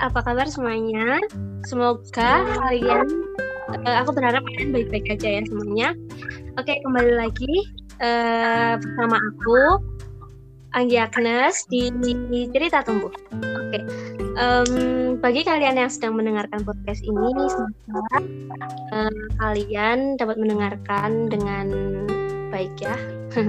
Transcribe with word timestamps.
apa 0.00 0.24
kabar 0.24 0.48
semuanya? 0.48 1.20
Semoga 1.68 2.48
kalian, 2.56 3.06
uh, 3.84 3.96
aku 4.00 4.16
berharap 4.16 4.40
kalian 4.48 4.72
baik-baik 4.72 5.06
aja 5.12 5.28
ya 5.38 5.42
semuanya. 5.44 5.88
Oke, 6.56 6.80
kembali 6.80 7.20
lagi 7.20 7.68
uh, 8.00 8.80
bersama 8.80 9.20
aku, 9.20 9.60
Anggi 10.72 10.96
Agnes 10.96 11.68
di, 11.68 11.92
Cerita 12.48 12.80
Tumbuh. 12.80 13.12
Oke, 13.36 13.80
um, 14.40 14.70
bagi 15.20 15.44
kalian 15.44 15.76
yang 15.76 15.92
sedang 15.92 16.16
mendengarkan 16.16 16.64
podcast 16.64 17.04
ini, 17.04 17.28
semoga 17.52 18.16
uh, 18.96 19.12
kalian 19.36 20.16
dapat 20.16 20.40
mendengarkan 20.40 21.28
dengan 21.28 21.66
baik 22.48 22.72
ya. 22.80 22.96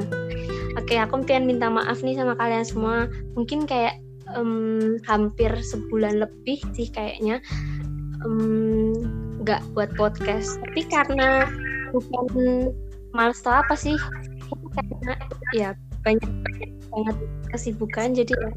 Oke, 0.80 0.96
aku 1.00 1.24
pengen 1.24 1.48
minta 1.48 1.72
maaf 1.72 2.04
nih 2.04 2.20
sama 2.20 2.36
kalian 2.36 2.64
semua. 2.68 3.08
Mungkin 3.36 3.68
kayak 3.68 4.00
um, 4.36 4.98
hampir 5.06 5.52
sebulan 5.52 6.24
lebih 6.24 6.60
sih 6.76 6.88
kayaknya 6.92 7.40
nggak 9.42 9.62
um, 9.62 9.70
buat 9.74 9.90
podcast. 9.98 10.60
Tapi 10.62 10.82
karena 10.88 11.50
bukan 11.92 12.72
males 13.12 13.44
atau 13.44 13.60
apa 13.60 13.76
sih 13.76 14.00
karena 14.72 15.14
ya 15.52 15.70
banyak, 16.04 16.32
banget 16.92 17.18
kesibukan 17.52 18.16
jadi 18.16 18.32
ya 18.32 18.52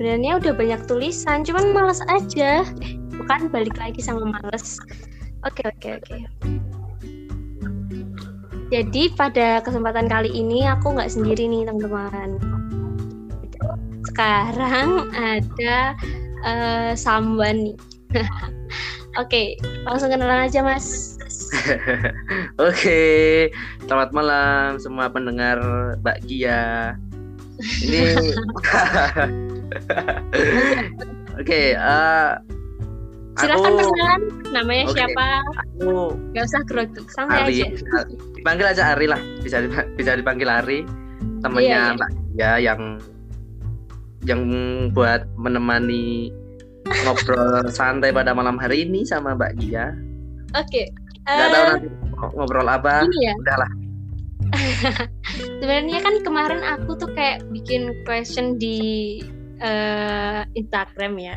sebenarnya 0.00 0.32
udah 0.40 0.52
banyak 0.56 0.80
tulisan 0.88 1.44
cuman 1.44 1.76
males 1.76 2.00
aja. 2.08 2.64
Eh, 2.80 2.96
bukan 3.12 3.52
balik 3.52 3.76
lagi 3.76 4.00
sama 4.00 4.24
males. 4.24 4.80
Oke 5.44 5.60
oke 5.68 6.00
oke. 6.00 6.16
Jadi 8.70 9.12
pada 9.18 9.60
kesempatan 9.60 10.08
kali 10.08 10.30
ini 10.30 10.64
aku 10.64 10.94
nggak 10.94 11.10
sendiri 11.10 11.50
nih 11.50 11.68
teman-teman 11.68 12.40
sekarang 14.10 15.06
ada 15.14 15.94
uh, 16.42 16.90
Samban 16.98 17.70
nih. 17.70 17.76
Oke, 19.18 19.26
okay, 19.26 19.46
langsung 19.86 20.10
kenalan 20.10 20.46
aja 20.46 20.62
Mas. 20.62 21.18
Oke, 22.62 22.70
okay. 22.70 23.30
selamat 23.86 24.10
malam 24.14 24.78
semua 24.78 25.10
pendengar 25.10 25.58
Mbak 26.02 26.18
Gia. 26.26 26.94
Ini 27.58 28.02
Oke, 31.38 31.42
okay, 31.42 31.66
uh, 31.74 32.38
eh, 32.38 33.38
Silakan 33.38 33.72
aku... 33.74 33.78
perkenalan, 33.82 34.22
namanya 34.54 34.84
okay. 34.90 34.94
siapa? 34.94 35.26
Aku 35.58 36.14
Gak 36.34 36.44
usah 36.46 36.62
grogi, 36.66 37.00
santai 37.10 37.50
Ari. 37.50 37.54
aja. 37.62 37.66
Dipanggil 38.38 38.66
aja 38.70 38.82
Ari 38.94 39.06
lah, 39.10 39.20
bisa 39.42 39.66
bisa 39.98 40.14
dipanggil 40.14 40.46
Ari, 40.46 40.86
temannya 41.42 41.66
iya, 41.66 41.82
iya. 41.82 41.98
Mbak 41.98 42.10
Gia 42.38 42.50
yang 42.62 42.80
yang 44.28 44.42
buat 44.92 45.24
menemani 45.40 46.28
ngobrol 47.06 47.68
santai 47.70 48.12
pada 48.12 48.36
malam 48.36 48.60
hari 48.60 48.84
ini 48.84 49.06
sama 49.06 49.32
Mbak 49.36 49.52
Gia. 49.62 49.94
Oke. 50.58 50.66
Okay. 50.68 50.86
Gak 51.28 51.46
uh, 51.46 51.52
tahu 51.52 51.64
nanti 51.70 51.88
ngobrol 52.34 52.68
apa. 52.68 53.06
Ini 53.06 53.18
ya. 53.22 53.34
Udahlah. 53.38 53.70
Sebenarnya 55.62 55.98
kan 56.02 56.14
kemarin 56.26 56.62
aku 56.66 56.98
tuh 56.98 57.10
kayak 57.14 57.46
bikin 57.54 57.94
question 58.02 58.58
di 58.58 59.20
uh, 59.62 60.42
Instagram 60.58 61.16
ya. 61.20 61.36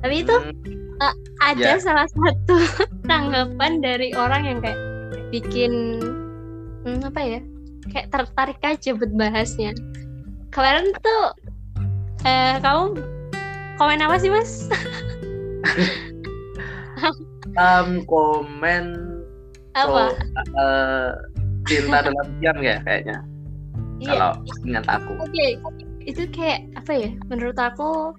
Tapi 0.00 0.24
itu 0.24 0.32
hmm. 0.32 1.00
uh, 1.00 1.14
ada 1.44 1.76
yeah. 1.76 1.80
salah 1.80 2.08
satu 2.08 2.56
tanggapan 3.10 3.84
dari 3.84 4.16
orang 4.16 4.42
yang 4.48 4.58
kayak 4.64 4.80
bikin 5.28 6.00
hmm, 6.88 7.04
apa 7.04 7.20
ya? 7.20 7.40
Kayak 7.92 8.08
tertarik 8.10 8.60
aja 8.64 8.90
buat 8.96 9.12
bahasnya. 9.12 9.76
Kemarin 10.48 10.94
tuh 11.02 11.22
eh 12.24 12.56
kamu 12.64 12.96
komen 13.76 14.00
apa 14.00 14.16
sih 14.16 14.32
mas 14.32 14.68
um, 17.60 18.00
komen 18.08 18.84
apa 19.74 20.14
so, 20.14 20.16
uh, 20.56 20.62
eh, 20.62 21.10
cinta 21.68 22.06
dalam 22.06 22.26
diam 22.40 22.58
ya 22.64 22.78
kayaknya 22.86 23.18
iya. 24.00 24.08
kalau 24.08 24.30
ingat 24.64 24.84
aku 24.88 25.12
oke 25.20 25.28
okay. 25.28 25.60
itu 26.08 26.24
kayak 26.32 26.64
apa 26.80 26.92
ya 26.94 27.10
menurut 27.28 27.58
aku 27.60 28.16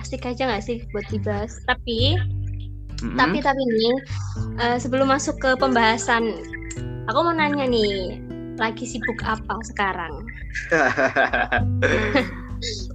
asik 0.00 0.24
aja 0.24 0.48
nggak 0.48 0.64
sih 0.64 0.80
buat 0.94 1.04
dibahas 1.10 1.58
tapi 1.66 2.16
mm-hmm. 2.16 3.18
tapi 3.18 3.38
tapi 3.42 3.60
nih 3.60 3.96
uh, 4.62 4.78
sebelum 4.78 5.10
masuk 5.10 5.36
ke 5.42 5.52
pembahasan 5.58 6.38
aku 7.10 7.18
mau 7.20 7.34
nanya 7.34 7.66
nih 7.66 8.22
lagi 8.56 8.86
sibuk 8.86 9.20
apa 9.26 9.58
sekarang 9.66 10.22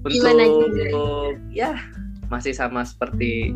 untuk 0.04 1.40
ya 1.54 1.80
masih 2.28 2.52
sama 2.56 2.82
seperti 2.84 3.54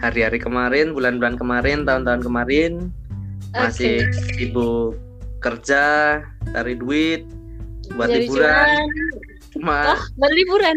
hari-hari 0.00 0.40
kemarin, 0.40 0.96
bulan-bulan 0.96 1.36
kemarin, 1.36 1.84
tahun-tahun 1.84 2.22
kemarin 2.24 2.72
masih 3.54 4.06
okay. 4.06 4.34
sibuk 4.36 4.96
kerja, 5.40 6.20
cari 6.52 6.74
duit 6.76 7.24
buat 7.96 8.08
Jadi 8.08 8.28
liburan. 8.28 8.66
Cuma 9.50 9.96
oh, 9.96 10.02
buat 10.16 10.32
liburan. 10.32 10.76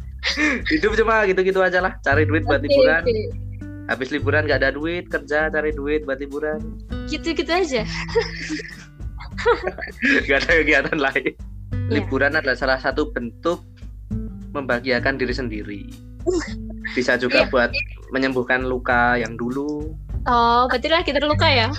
hidup 0.72 0.92
cuma 1.00 1.24
gitu-gitu 1.26 1.60
aja 1.60 1.80
lah, 1.80 1.96
cari 2.04 2.24
duit 2.24 2.44
buat 2.46 2.62
okay, 2.62 2.68
liburan. 2.70 3.02
Okay. 3.04 3.24
Habis 3.90 4.08
liburan 4.14 4.46
gak 4.46 4.62
ada 4.62 4.70
duit, 4.70 5.10
kerja 5.10 5.50
cari 5.50 5.74
duit 5.74 6.06
buat 6.06 6.22
liburan. 6.22 6.62
Gitu-gitu 7.10 7.50
aja. 7.50 7.82
gak 10.30 10.46
ada 10.46 10.50
kegiatan 10.62 10.98
lain. 10.98 11.34
Yeah. 11.90 11.98
Liburan 11.98 12.38
adalah 12.38 12.54
salah 12.54 12.78
satu 12.78 13.10
bentuk 13.10 13.66
membahagiakan 14.54 15.18
diri 15.18 15.34
sendiri. 15.34 15.82
Bisa 16.96 17.16
juga 17.16 17.46
yeah. 17.46 17.50
buat 17.50 17.70
menyembuhkan 18.10 18.66
luka 18.66 19.18
yang 19.20 19.38
dulu. 19.38 19.94
Oh, 20.28 20.68
berarti 20.68 20.88
lagi 20.92 21.10
terluka 21.16 21.48
ya? 21.48 21.72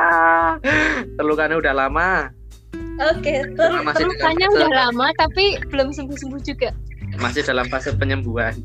Terlukanya 1.20 1.56
udah 1.60 1.74
lama. 1.76 2.32
Oke, 3.00 3.32
okay. 3.32 3.38
ter 3.56 3.70
terlukanya 3.96 4.46
udah 4.56 4.70
lama 4.88 5.12
tapi 5.20 5.60
belum 5.68 5.92
sembuh-sembuh 5.92 6.40
juga. 6.40 6.72
Masih 7.20 7.44
dalam 7.44 7.68
fase 7.68 7.92
penyembuhan. 7.92 8.56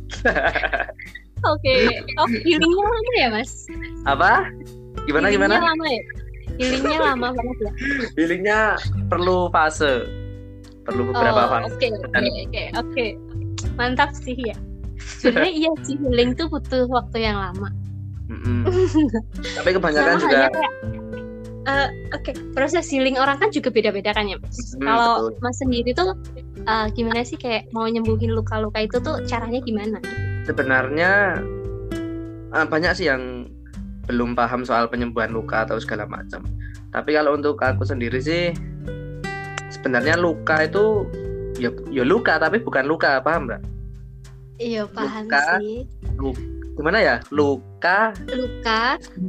Oke, 1.44 1.68
okay. 1.68 2.04
oh 2.20 2.28
healingnya 2.32 2.84
lama 2.84 3.12
ya 3.20 3.28
mas? 3.32 3.52
Apa? 4.08 4.48
Gimana 5.04 5.32
healingnya 5.32 5.60
gimana? 5.60 5.72
lama 5.72 5.86
ya? 5.88 6.04
Healingnya 6.56 7.00
lama 7.12 7.28
banget 7.36 7.58
ya? 7.60 7.72
Healingnya 8.16 8.60
perlu 9.12 9.52
fase 9.52 10.25
perlu 10.86 11.10
beberapa 11.10 11.66
oh. 11.66 11.68
Oke 11.68 11.92
oke 11.92 12.64
oke 12.78 13.06
mantap 13.76 14.14
sih 14.14 14.38
ya. 14.38 14.56
Sebenarnya 14.96 15.52
iya 15.52 15.72
sih 15.84 16.00
healing 16.00 16.38
tuh 16.38 16.48
butuh 16.48 16.88
waktu 16.88 17.26
yang 17.28 17.36
lama. 17.36 17.70
Tapi 19.60 19.70
kebanyakan 19.76 20.14
Sama 20.18 20.24
juga. 20.24 20.38
Kayak, 20.50 20.74
uh, 21.70 21.90
Oke, 22.14 22.32
okay. 22.32 22.34
proses 22.54 22.88
healing 22.90 23.18
orang 23.20 23.38
kan 23.38 23.50
juga 23.54 23.70
beda-beda 23.70 24.14
kan 24.16 24.26
ya, 24.30 24.38
Mas. 24.40 24.58
Hmm, 24.78 24.86
Kalau 24.86 25.14
Mas 25.42 25.58
sendiri 25.60 25.92
tuh 25.94 26.16
uh, 26.66 26.88
gimana 26.94 27.22
sih 27.26 27.38
kayak 27.38 27.70
mau 27.76 27.86
nyembuhin 27.86 28.34
luka-luka 28.34 28.82
itu 28.82 28.98
tuh 29.02 29.22
caranya 29.26 29.60
gimana? 29.62 30.00
Sebenarnya 30.46 31.42
uh, 32.54 32.66
banyak 32.66 32.92
sih 32.98 33.10
yang 33.10 33.50
belum 34.06 34.38
paham 34.38 34.62
soal 34.62 34.86
penyembuhan 34.86 35.34
luka 35.34 35.66
atau 35.66 35.82
segala 35.82 36.06
macam. 36.06 36.46
Tapi 36.94 37.12
kalau 37.18 37.36
untuk 37.36 37.60
aku 37.60 37.84
sendiri 37.84 38.22
sih 38.22 38.54
sebenarnya 39.76 40.16
luka 40.16 40.64
itu 40.64 41.06
ya 41.60 41.70
ya 41.92 42.04
luka 42.08 42.40
tapi 42.40 42.64
bukan 42.64 42.88
luka 42.88 43.20
paham 43.20 43.52
nggak? 43.52 43.62
Iya 44.56 44.88
paham 44.88 45.28
luka, 45.28 45.44
sih. 45.60 45.84
luka, 46.16 46.42
gimana 46.80 46.98
ya? 47.04 47.16
Luka 47.32 48.16
luka 48.32 48.82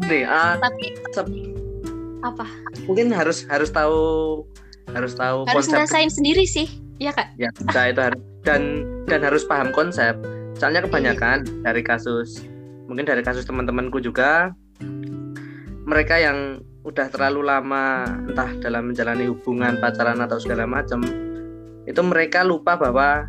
nih 0.06 0.22
uh, 0.22 0.54
tapi 0.62 0.86
apa? 2.22 2.46
mungkin 2.86 3.14
harus 3.14 3.46
harus 3.46 3.70
tahu 3.70 4.42
harus 4.94 5.14
tahu 5.14 5.46
harus 5.46 5.66
konsep 5.66 5.82
ngerasain 5.82 6.10
sendiri 6.10 6.46
sih 6.46 6.66
ya 7.02 7.10
kak? 7.10 7.34
Ya 7.38 7.50
bisa 7.54 7.90
itu 7.90 8.00
harus 8.00 8.22
dan 8.46 8.86
dan 9.10 9.20
harus 9.26 9.42
paham 9.46 9.74
konsep. 9.74 10.14
Soalnya 10.56 10.88
kebanyakan 10.88 11.44
iya. 11.44 11.70
dari 11.70 11.82
kasus 11.84 12.40
mungkin 12.86 13.04
dari 13.04 13.22
kasus 13.26 13.42
teman-temanku 13.44 13.98
juga 13.98 14.54
mereka 15.86 16.18
yang 16.18 16.62
udah 16.86 17.10
terlalu 17.10 17.50
lama 17.50 18.06
entah 18.30 18.50
dalam 18.62 18.94
menjalani 18.94 19.26
hubungan 19.26 19.74
pacaran 19.82 20.22
atau 20.22 20.38
segala 20.38 20.70
macam 20.70 21.02
itu 21.82 22.00
mereka 22.06 22.46
lupa 22.46 22.78
bahwa 22.78 23.26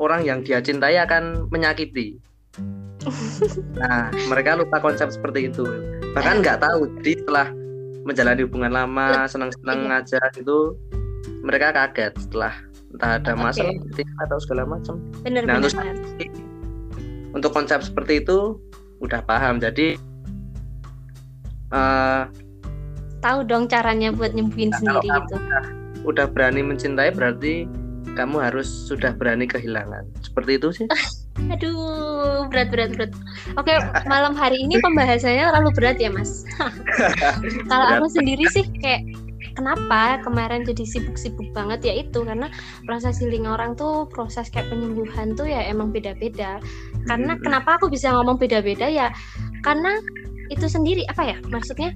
orang 0.00 0.24
yang 0.24 0.40
dia 0.40 0.64
cintai 0.64 0.96
akan 0.96 1.52
menyakiti. 1.52 2.16
Nah 3.76 4.08
mereka 4.32 4.56
lupa 4.56 4.80
konsep 4.80 5.12
seperti 5.12 5.52
itu. 5.52 5.60
Bahkan 6.16 6.40
nggak 6.40 6.64
tahu 6.64 6.88
jadi 7.04 7.20
setelah 7.20 7.46
menjalani 8.08 8.40
hubungan 8.48 8.72
lama 8.72 9.28
senang-senang 9.28 9.88
iya. 9.88 10.00
aja 10.00 10.20
gitu 10.32 10.76
mereka 11.44 11.72
kaget 11.72 12.16
setelah 12.16 12.52
entah 12.92 13.20
ada 13.20 13.32
masalah 13.36 13.76
okay. 13.76 14.06
atau 14.24 14.38
segala 14.40 14.62
macam 14.68 15.00
nah 15.24 15.56
untuk, 15.60 15.72
untuk 17.34 17.50
konsep 17.52 17.80
seperti 17.84 18.24
itu 18.24 18.56
udah 19.04 19.20
paham. 19.26 19.60
Jadi 19.60 19.98
uh, 21.74 22.24
tahu 23.24 23.40
dong 23.48 23.64
caranya 23.72 24.12
buat 24.12 24.36
nyembuhin 24.36 24.68
nah, 24.68 24.78
sendiri 24.78 25.08
gitu. 25.08 25.36
Udah, 25.40 25.64
udah 26.04 26.26
berani 26.28 26.60
mencintai 26.60 27.08
berarti 27.16 27.64
kamu 28.12 28.36
harus 28.44 28.68
sudah 28.68 29.16
berani 29.16 29.48
kehilangan. 29.48 30.04
Seperti 30.20 30.60
itu 30.60 30.68
sih. 30.76 30.86
Aduh, 31.50 32.46
berat 32.52 32.68
berat 32.70 32.90
berat. 32.94 33.10
Oke, 33.58 33.74
malam 34.06 34.36
hari 34.38 34.60
ini 34.60 34.78
pembahasannya 34.78 35.50
terlalu 35.50 35.70
berat 35.74 35.96
ya, 35.98 36.12
Mas. 36.12 36.46
Kalau 37.70 37.86
aku 37.98 38.06
sendiri 38.12 38.44
sih 38.54 38.62
kayak 38.78 39.02
kenapa 39.58 40.22
kemarin 40.22 40.62
jadi 40.62 40.84
sibuk-sibuk 40.86 41.50
banget 41.54 41.80
ya 41.86 41.94
itu 42.06 42.26
karena 42.26 42.50
proses 42.86 43.22
healing 43.22 43.46
orang 43.46 43.78
tuh 43.78 44.06
proses 44.10 44.50
kayak 44.50 44.66
penyembuhan 44.70 45.34
tuh 45.34 45.48
ya 45.48 45.64
emang 45.66 45.90
beda-beda. 45.90 46.62
Karena 47.08 47.34
kenapa 47.42 47.82
aku 47.82 47.90
bisa 47.90 48.14
ngomong 48.14 48.38
beda-beda 48.38 48.86
ya? 48.86 49.10
Karena 49.66 49.98
itu 50.52 50.66
sendiri 50.68 51.04
apa 51.08 51.22
ya? 51.34 51.36
Maksudnya 51.48 51.94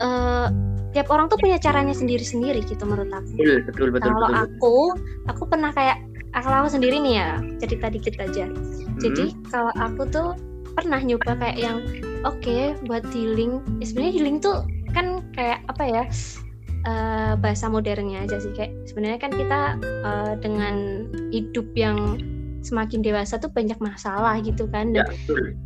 uh, 0.00 0.48
tiap 0.96 1.12
orang 1.12 1.28
tuh 1.28 1.36
punya 1.36 1.60
caranya 1.60 1.92
sendiri-sendiri 1.92 2.64
gitu 2.64 2.82
menurut 2.88 3.12
aku. 3.12 3.36
Betul, 3.36 3.58
betul, 3.68 3.88
betul. 3.92 4.10
Kalau 4.16 4.28
betul. 4.28 4.42
aku, 4.48 4.76
aku 5.28 5.42
pernah 5.48 5.70
kayak 5.76 6.00
kalau 6.32 6.64
aku 6.64 6.70
sendiri 6.76 6.96
nih 7.00 7.14
ya 7.20 7.28
cerita 7.60 7.86
dikit 7.88 8.14
aja. 8.20 8.44
Hmm. 8.48 8.96
Jadi 9.00 9.32
kalau 9.48 9.72
aku 9.76 10.02
tuh 10.08 10.28
pernah 10.76 11.00
nyoba 11.00 11.36
kayak 11.40 11.58
yang 11.60 11.78
oke 12.24 12.36
okay, 12.40 12.76
buat 12.88 13.04
healing. 13.12 13.60
Ya, 13.80 13.84
sebenarnya 13.88 14.12
healing 14.12 14.36
tuh 14.40 14.64
kan 14.92 15.24
kayak 15.32 15.64
apa 15.68 15.84
ya? 15.84 16.04
Uh, 16.86 17.34
bahasa 17.42 17.66
modernnya 17.66 18.22
aja 18.22 18.38
sih 18.38 18.54
kayak 18.54 18.70
sebenarnya 18.86 19.18
kan 19.18 19.34
kita 19.34 19.74
uh, 20.06 20.38
dengan 20.38 21.02
hidup 21.34 21.66
yang 21.74 22.14
semakin 22.66 23.00
dewasa 23.00 23.38
tuh 23.38 23.48
banyak 23.54 23.78
masalah 23.78 24.42
gitu 24.42 24.66
kan 24.66 24.90
dan 24.90 25.06
ya, 25.06 25.06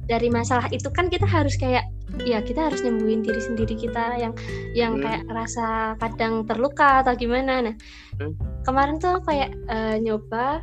dari 0.05 0.29
masalah 0.29 0.69
itu 0.69 0.93
kan 0.93 1.08
kita 1.08 1.25
harus 1.25 1.56
kayak 1.56 1.88
ya 2.26 2.43
kita 2.44 2.69
harus 2.69 2.85
nyembuhin 2.85 3.25
diri 3.25 3.41
sendiri 3.41 3.75
kita 3.79 4.20
yang 4.20 4.32
yang 4.76 4.93
hmm. 4.99 5.02
kayak 5.05 5.23
rasa 5.32 5.97
kadang 5.97 6.44
terluka 6.44 7.00
atau 7.00 7.17
gimana 7.17 7.64
nah 7.64 7.75
hmm. 8.20 8.35
kemarin 8.69 9.00
tuh 9.00 9.23
kayak 9.25 9.55
uh, 9.73 9.97
nyoba 9.97 10.61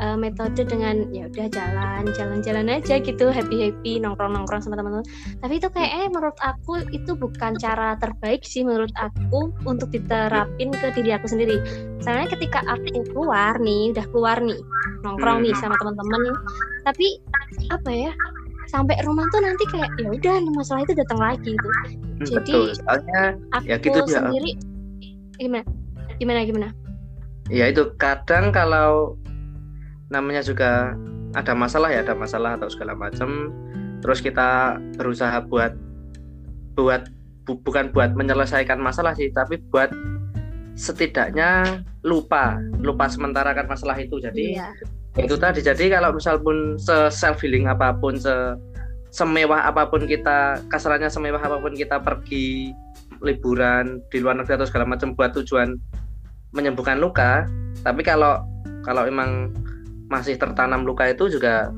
uh, 0.00 0.16
metode 0.18 0.66
dengan 0.66 1.06
ya 1.14 1.30
udah 1.30 1.46
jalan 1.50 2.02
jalan-jalan 2.14 2.66
aja 2.70 2.98
gitu 2.98 3.30
happy 3.30 3.70
happy 3.70 4.02
nongkrong 4.02 4.34
nongkrong 4.34 4.62
sama 4.62 4.78
teman-teman. 4.80 5.06
Tapi 5.42 5.54
itu 5.60 5.68
kayak 5.70 5.90
eh 5.94 6.06
menurut 6.10 6.38
aku 6.42 6.82
itu 6.90 7.12
bukan 7.14 7.54
cara 7.60 7.94
terbaik 7.98 8.42
sih 8.42 8.66
menurut 8.66 8.92
aku 8.98 9.54
untuk 9.68 9.90
diterapin 9.94 10.74
ke 10.74 10.90
diri 10.94 11.14
aku 11.14 11.26
sendiri. 11.30 11.60
Soalnya 12.02 12.32
ketika 12.34 12.64
aku 12.66 13.04
keluar 13.12 13.58
nih 13.62 13.94
udah 13.94 14.06
keluar 14.10 14.38
nih 14.42 14.58
nongkrong 15.04 15.44
nih 15.44 15.54
sama 15.60 15.76
teman-teman 15.76 16.32
tapi 16.84 17.20
apa 17.68 17.90
ya 17.92 18.12
sampai 18.68 18.96
rumah 19.04 19.22
tuh 19.30 19.40
nanti 19.44 19.64
kayak 19.70 19.90
ya 20.00 20.08
udah 20.10 20.34
masalah 20.56 20.82
itu 20.82 20.96
datang 20.96 21.20
lagi 21.20 21.52
gitu. 21.54 21.68
Hmm, 21.70 22.26
jadi 22.26 22.52
Betul. 22.52 22.66
Soalnya, 22.74 23.22
aku 23.54 23.66
ya 23.68 23.76
gitu 23.78 24.00
sendiri 24.08 24.50
gimana? 25.38 25.64
Gimana 26.18 26.38
gimana? 26.46 26.68
Ya 27.52 27.68
itu 27.68 27.92
kadang 28.00 28.50
kalau 28.50 29.20
namanya 30.14 30.46
juga 30.46 30.94
ada 31.34 31.52
masalah 31.52 31.90
ya 31.90 32.06
ada 32.06 32.14
masalah 32.14 32.54
atau 32.54 32.70
segala 32.70 32.94
macam 32.94 33.50
terus 33.98 34.22
kita 34.22 34.78
berusaha 34.94 35.42
buat 35.50 35.74
buat 36.78 37.10
bu, 37.44 37.58
bukan 37.66 37.90
buat 37.90 38.14
menyelesaikan 38.14 38.78
masalah 38.78 39.18
sih 39.18 39.34
tapi 39.34 39.58
buat 39.74 39.90
setidaknya 40.74 41.82
lupa 42.02 42.58
lupa 42.82 43.06
sementara 43.08 43.54
kan 43.54 43.66
masalah 43.70 43.96
itu. 43.98 44.18
Jadi 44.20 44.58
iya. 44.58 44.68
itu 45.16 45.34
tadi. 45.38 45.62
Jadi 45.62 45.90
kalau 45.90 46.12
misal 46.14 46.42
pun 46.42 46.76
se 46.76 47.08
self 47.14 47.40
healing 47.40 47.70
apa 47.70 47.94
pun 47.96 48.18
se 48.18 48.58
semewah 49.14 49.70
apa 49.70 49.86
pun 49.86 50.04
kita 50.10 50.58
kasarannya 50.68 51.06
semewah 51.06 51.38
apa 51.38 51.62
pun 51.62 51.72
kita 51.78 52.02
pergi 52.02 52.74
liburan 53.22 54.02
di 54.10 54.18
luar 54.18 54.42
negeri 54.42 54.58
atau 54.58 54.66
segala 54.66 54.90
macam 54.90 55.14
buat 55.14 55.30
tujuan 55.38 55.78
menyembuhkan 56.50 56.98
luka 56.98 57.46
tapi 57.86 58.02
kalau 58.02 58.42
kalau 58.82 59.06
emang 59.06 59.54
masih 60.08 60.36
tertanam 60.36 60.84
luka 60.84 61.08
itu 61.08 61.32
juga 61.32 61.72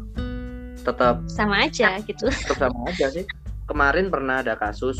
tetap 0.82 1.22
sama 1.26 1.66
aja 1.66 1.98
gitu 2.06 2.30
tetap 2.30 2.70
sama 2.70 2.90
aja 2.90 3.06
sih 3.10 3.26
kemarin 3.66 4.10
pernah 4.10 4.42
ada 4.42 4.54
kasus 4.54 4.98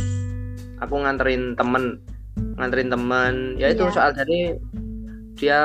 aku 0.82 0.94
nganterin 1.06 1.55
temen 1.55 2.02
nganterin 2.58 2.90
temen 2.90 3.34
ya 3.56 3.73
itu 3.73 3.87
yeah. 3.87 3.94
soal 3.94 4.11
jadi 4.12 4.40
dia 5.38 5.61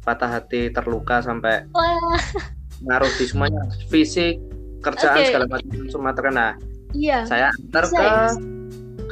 patah 0.00 0.40
hati 0.40 0.72
terluka 0.72 1.20
sampai 1.20 1.68
Wah. 1.76 2.18
ngaruh 2.88 3.12
di 3.20 3.24
semuanya 3.28 3.62
fisik 3.92 4.40
kerjaan 4.80 5.20
okay. 5.20 5.28
segala 5.28 5.46
macam 5.46 5.86
semua 5.92 6.12
terkena 6.16 6.48
iya 6.96 7.28
saya 7.28 7.52
antar 7.52 7.84
ke 7.92 8.10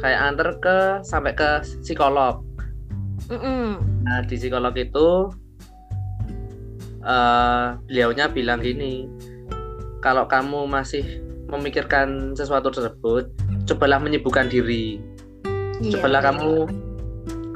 kayak 0.01 0.19
antar 0.33 0.49
ke 0.57 0.77
sampai 1.05 1.31
ke 1.37 1.61
psikolog 1.85 2.41
mm 3.29 3.37
-mm. 3.37 3.67
nah 4.01 4.25
di 4.25 4.35
psikolog 4.35 4.73
itu 4.73 5.29
uh, 7.03 7.79
beliaunya 7.87 8.31
bilang 8.31 8.63
gini 8.63 9.07
kalau 9.99 10.25
kamu 10.25 10.65
masih 10.67 11.03
memikirkan 11.49 12.37
sesuatu 12.37 12.69
tersebut 12.69 13.27
cobalah 13.65 13.97
menyibukkan 14.01 14.47
diri. 14.47 15.01
Iya, 15.79 15.97
cobalah 15.97 16.21
kamu 16.23 16.53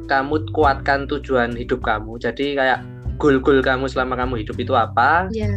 kamu 0.05 0.35
kuatkan 0.51 1.05
tujuan 1.07 1.55
hidup 1.55 1.81
kamu. 1.85 2.19
Jadi 2.19 2.57
kayak 2.57 2.83
goal-goal 3.17 3.63
kamu 3.63 3.85
selama 3.87 4.19
kamu 4.19 4.43
hidup 4.43 4.57
itu 4.59 4.73
apa? 4.75 5.29
Iya. 5.31 5.51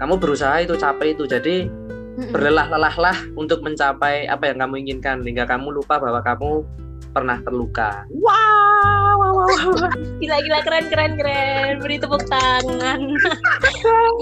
kamu 0.00 0.18
berusaha 0.18 0.58
itu 0.58 0.74
capai 0.74 1.14
itu. 1.14 1.30
Jadi 1.30 1.70
berlelah-lelahlah 2.12 3.14
untuk 3.38 3.62
mencapai 3.64 4.26
apa 4.28 4.50
yang 4.50 4.66
kamu 4.66 4.74
inginkan 4.84 5.24
hingga 5.24 5.48
kamu 5.48 5.72
lupa 5.72 5.96
bahwa 5.96 6.20
kamu 6.20 6.66
pernah 7.12 7.38
terluka. 7.44 8.08
Wow, 8.08 9.20
wow, 9.20 9.32
wow, 9.36 9.46
wow. 9.46 9.88
gila 10.18 10.36
gila 10.42 10.58
keren 10.64 10.84
keren 10.88 11.12
keren. 11.20 11.72
Beri 11.84 11.96
tepuk 12.00 12.24
tangan. 12.26 13.00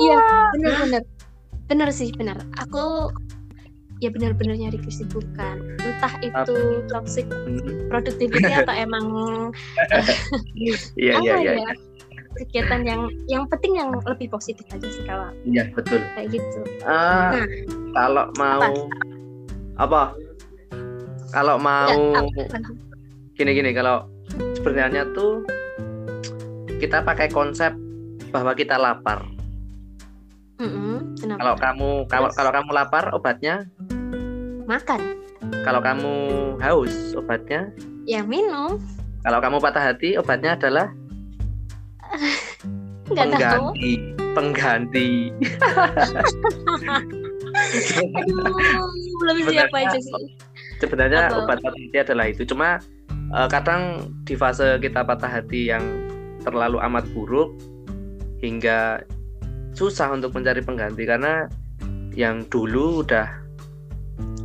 Iya, 0.01 0.19
benar 0.59 0.75
benar. 0.83 1.03
Benar 1.71 1.89
sih, 1.95 2.11
benar. 2.15 2.37
Aku 2.67 3.15
ya 4.03 4.11
benar-benar 4.11 4.59
nyari 4.59 4.79
kesibukan. 4.83 5.57
Entah 5.79 6.15
itu 6.21 6.85
toxic 6.91 7.27
hmm. 7.31 7.87
productivity 7.89 8.51
atau 8.51 8.75
emang 8.85 9.07
Iya, 10.99 11.15
iya, 11.23 11.35
iya. 11.39 11.53
Ya? 11.63 11.73
kegiatan 12.39 12.87
yang 12.87 13.03
yang 13.27 13.45
penting 13.51 13.77
yang 13.77 13.91
lebih 14.07 14.31
positif 14.31 14.63
aja 14.71 14.87
sih 14.87 15.03
kalau 15.03 15.35
iya 15.43 15.67
betul 15.75 15.99
kayak 16.15 16.31
gitu 16.31 16.61
uh, 16.87 17.35
nah 17.35 17.47
kalau 17.91 18.25
mau 18.39 18.63
apa, 18.63 20.15
apa? 20.15 20.30
Kalau 21.31 21.57
ya, 21.57 21.63
mau 21.63 22.27
gini-gini 23.39 23.71
kalau 23.71 24.07
sebenarnya 24.59 25.07
tuh 25.15 25.47
kita 26.83 27.07
pakai 27.07 27.31
konsep 27.31 27.73
bahwa 28.35 28.53
kita 28.55 28.77
lapar. 28.79 29.23
Mm-hmm. 30.61 31.17
Kalau 31.41 31.55
kamu 31.57 31.91
kalau 32.11 32.29
kalau 32.35 32.51
kamu 32.53 32.71
lapar 32.75 33.05
obatnya 33.15 33.65
makan. 34.67 35.01
Kalau 35.65 35.81
kamu 35.81 36.15
haus 36.61 37.17
obatnya 37.17 37.71
ya 38.05 38.21
minum. 38.27 38.77
Kalau 39.25 39.39
kamu 39.41 39.57
patah 39.61 39.93
hati 39.93 40.17
obatnya 40.19 40.57
adalah 40.59 40.93
pengganti 43.09 43.43
tahu. 43.43 43.67
pengganti. 44.37 45.09
Aduh, 47.91 48.47
belum 49.21 49.37
siapa 49.51 49.77
aja 49.83 49.99
sih 49.99 50.50
sebenarnya 50.81 51.29
Apa? 51.29 51.45
obat 51.45 51.61
patah 51.61 51.77
hati 51.77 51.99
adalah 52.01 52.27
itu 52.33 52.43
cuma 52.49 52.81
uh, 53.37 53.49
kadang 53.53 54.11
di 54.25 54.35
fase 54.35 54.81
kita 54.81 55.05
patah 55.05 55.29
hati 55.29 55.69
yang 55.69 55.85
terlalu 56.41 56.81
amat 56.81 57.05
buruk 57.13 57.53
hingga 58.41 59.05
susah 59.77 60.17
untuk 60.17 60.33
mencari 60.33 60.65
pengganti 60.65 61.05
karena 61.05 61.47
yang 62.17 62.43
dulu 62.49 63.05
udah 63.05 63.29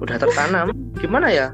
udah 0.04 0.18
tertanam 0.20 0.75
gimana 1.01 1.32
ya 1.32 1.48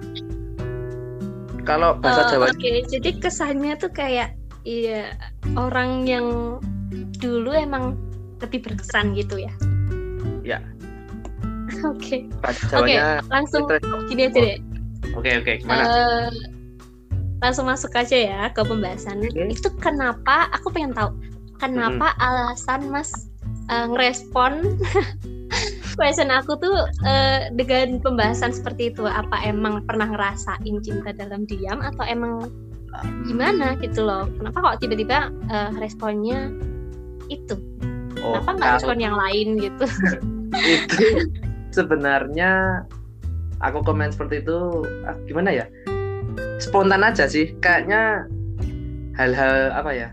kalau 1.61 1.93
bahasa 2.01 2.25
oh, 2.25 2.29
Jawa 2.33 2.45
oke 2.49 2.57
okay. 2.57 2.81
jadi 2.89 3.09
kesannya 3.21 3.77
tuh 3.77 3.93
kayak 3.93 4.33
iya 4.65 5.13
orang 5.53 6.09
yang 6.09 6.57
dulu 7.21 7.53
emang 7.53 7.93
lebih 8.41 8.65
berkesan 8.65 9.13
gitu 9.13 9.37
ya 9.37 9.53
ya 10.41 10.57
oke 11.85 12.01
okay. 12.01 12.25
oke 12.73 12.89
okay, 12.89 12.97
langsung 13.29 13.69
gini 14.09 14.25
aja 14.25 14.39
deh 14.41 14.70
Oke 15.17 15.27
okay, 15.27 15.33
oke 15.37 15.43
okay. 15.43 15.55
gimana? 15.63 15.83
Uh, 15.83 16.29
langsung 17.41 17.65
masuk 17.67 17.91
aja 17.97 18.15
ya 18.15 18.41
ke 18.53 18.61
pembahasan. 18.61 19.25
Okay. 19.25 19.51
Itu 19.51 19.73
kenapa? 19.81 20.47
Aku 20.55 20.69
pengen 20.69 20.93
tahu 20.93 21.11
kenapa 21.57 22.13
hmm. 22.15 22.25
alasan 22.25 22.81
Mas 22.87 23.11
uh, 23.67 23.89
ngerespon 23.91 24.77
question 25.99 26.31
aku 26.31 26.55
tuh 26.57 26.87
uh, 27.03 27.51
dengan 27.57 27.99
pembahasan 27.99 28.55
seperti 28.55 28.93
itu. 28.93 29.03
Apa 29.09 29.41
emang 29.43 29.83
pernah 29.83 30.07
ngerasain 30.07 30.75
cinta 30.85 31.11
dalam 31.11 31.43
diam 31.49 31.81
atau 31.81 32.05
emang 32.07 32.47
gimana 33.25 33.75
gitu 33.81 34.05
loh? 34.05 34.29
Kenapa 34.39 34.57
kok 34.61 34.77
tiba-tiba 34.85 35.33
uh, 35.51 35.71
responnya 35.81 36.53
itu? 37.27 37.57
Oh, 38.21 38.37
Kenapa 38.37 38.51
nggak 38.59 38.71
respon 38.79 38.99
yang 39.01 39.15
lain 39.17 39.47
gitu? 39.57 39.85
itu 40.75 41.05
sebenarnya 41.71 42.83
aku 43.61 43.85
komen 43.85 44.09
seperti 44.09 44.41
itu 44.41 44.85
ah, 45.05 45.17
gimana 45.25 45.49
ya 45.53 45.65
spontan 46.61 47.01
aja 47.05 47.25
sih 47.25 47.53
kayaknya 47.61 48.25
hal-hal 49.17 49.73
apa 49.75 49.91
ya 49.91 50.09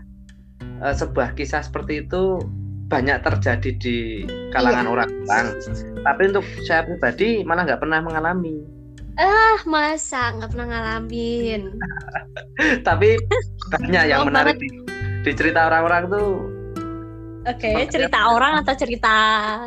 uh, 0.83 0.93
sebuah 0.95 1.35
kisah 1.37 1.63
seperti 1.63 2.05
itu 2.07 2.41
banyak 2.89 3.21
terjadi 3.21 3.69
di 3.77 3.97
kalangan 4.49 4.89
Iya. 4.89 4.91
orang-orang. 4.97 5.47
Tapi 6.01 6.21
untuk 6.33 6.45
saya 6.65 6.81
pribadi 6.89 7.45
malah 7.45 7.69
nggak 7.69 7.81
pernah 7.85 8.01
mengalami. 8.01 8.65
Ah, 9.21 9.61
masa 9.69 10.33
nggak 10.33 10.49
pernah 10.57 10.67
ngalamin? 10.73 11.69
Tapi 12.87 13.21
banyak 13.77 14.03
yang 14.09 14.25
menarik 14.25 14.57
di, 14.57 14.73
di 15.21 15.31
cerita 15.37 15.69
orang-orang 15.69 16.03
tuh. 16.09 16.29
Oke, 17.47 17.71
Makanya- 17.71 17.87
cerita 17.87 18.19
orang 18.29 18.53
atau 18.59 18.73
cerita 18.75 19.15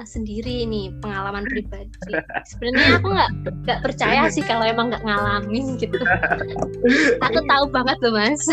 sendiri 0.05 0.69
nih 0.69 0.93
pengalaman 1.00 1.41
pribadi. 1.49 1.88
Sebenarnya 2.45 3.00
aku 3.00 3.09
nggak 3.09 3.31
nggak 3.64 3.81
percaya 3.81 4.29
sih 4.29 4.45
kalau 4.45 4.61
emang 4.62 4.93
nggak 4.93 5.00
ngalamin 5.00 5.81
gitu. 5.81 5.97
aku 7.25 7.38
tahu 7.49 7.64
banget 7.73 7.97
loh 8.05 8.12
mas. 8.12 8.45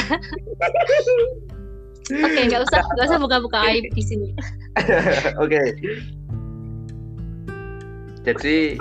Oke, 2.10 2.40
nggak 2.48 2.64
usah 2.64 2.80
nggak 2.80 3.06
usah 3.06 3.20
buka-buka 3.20 3.60
aib 3.68 3.92
di 3.92 4.04
sini. 4.04 4.32
Oke. 5.36 5.62
Jadi 8.24 8.80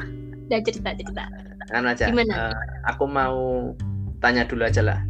Udah 0.49 0.61
cerita 0.63 0.91
cerita. 0.95 1.25
anu 1.69 1.93
aja. 1.93 2.09
Gimana? 2.09 2.35
eh, 2.49 2.55
aku 2.87 3.05
mau 3.05 3.75
tanya 4.19 4.47
dulu 4.47 4.65
aja 4.65 4.81
lah. 4.81 5.01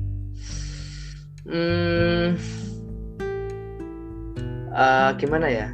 Hmm, 1.46 2.34
eh, 4.78 5.10
gimana 5.18 5.46
ya? 5.50 5.66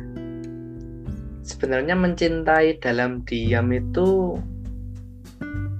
Sebenarnya 1.44 1.92
mencintai 1.92 2.80
dalam 2.80 3.20
diam 3.28 3.68
itu 3.68 4.40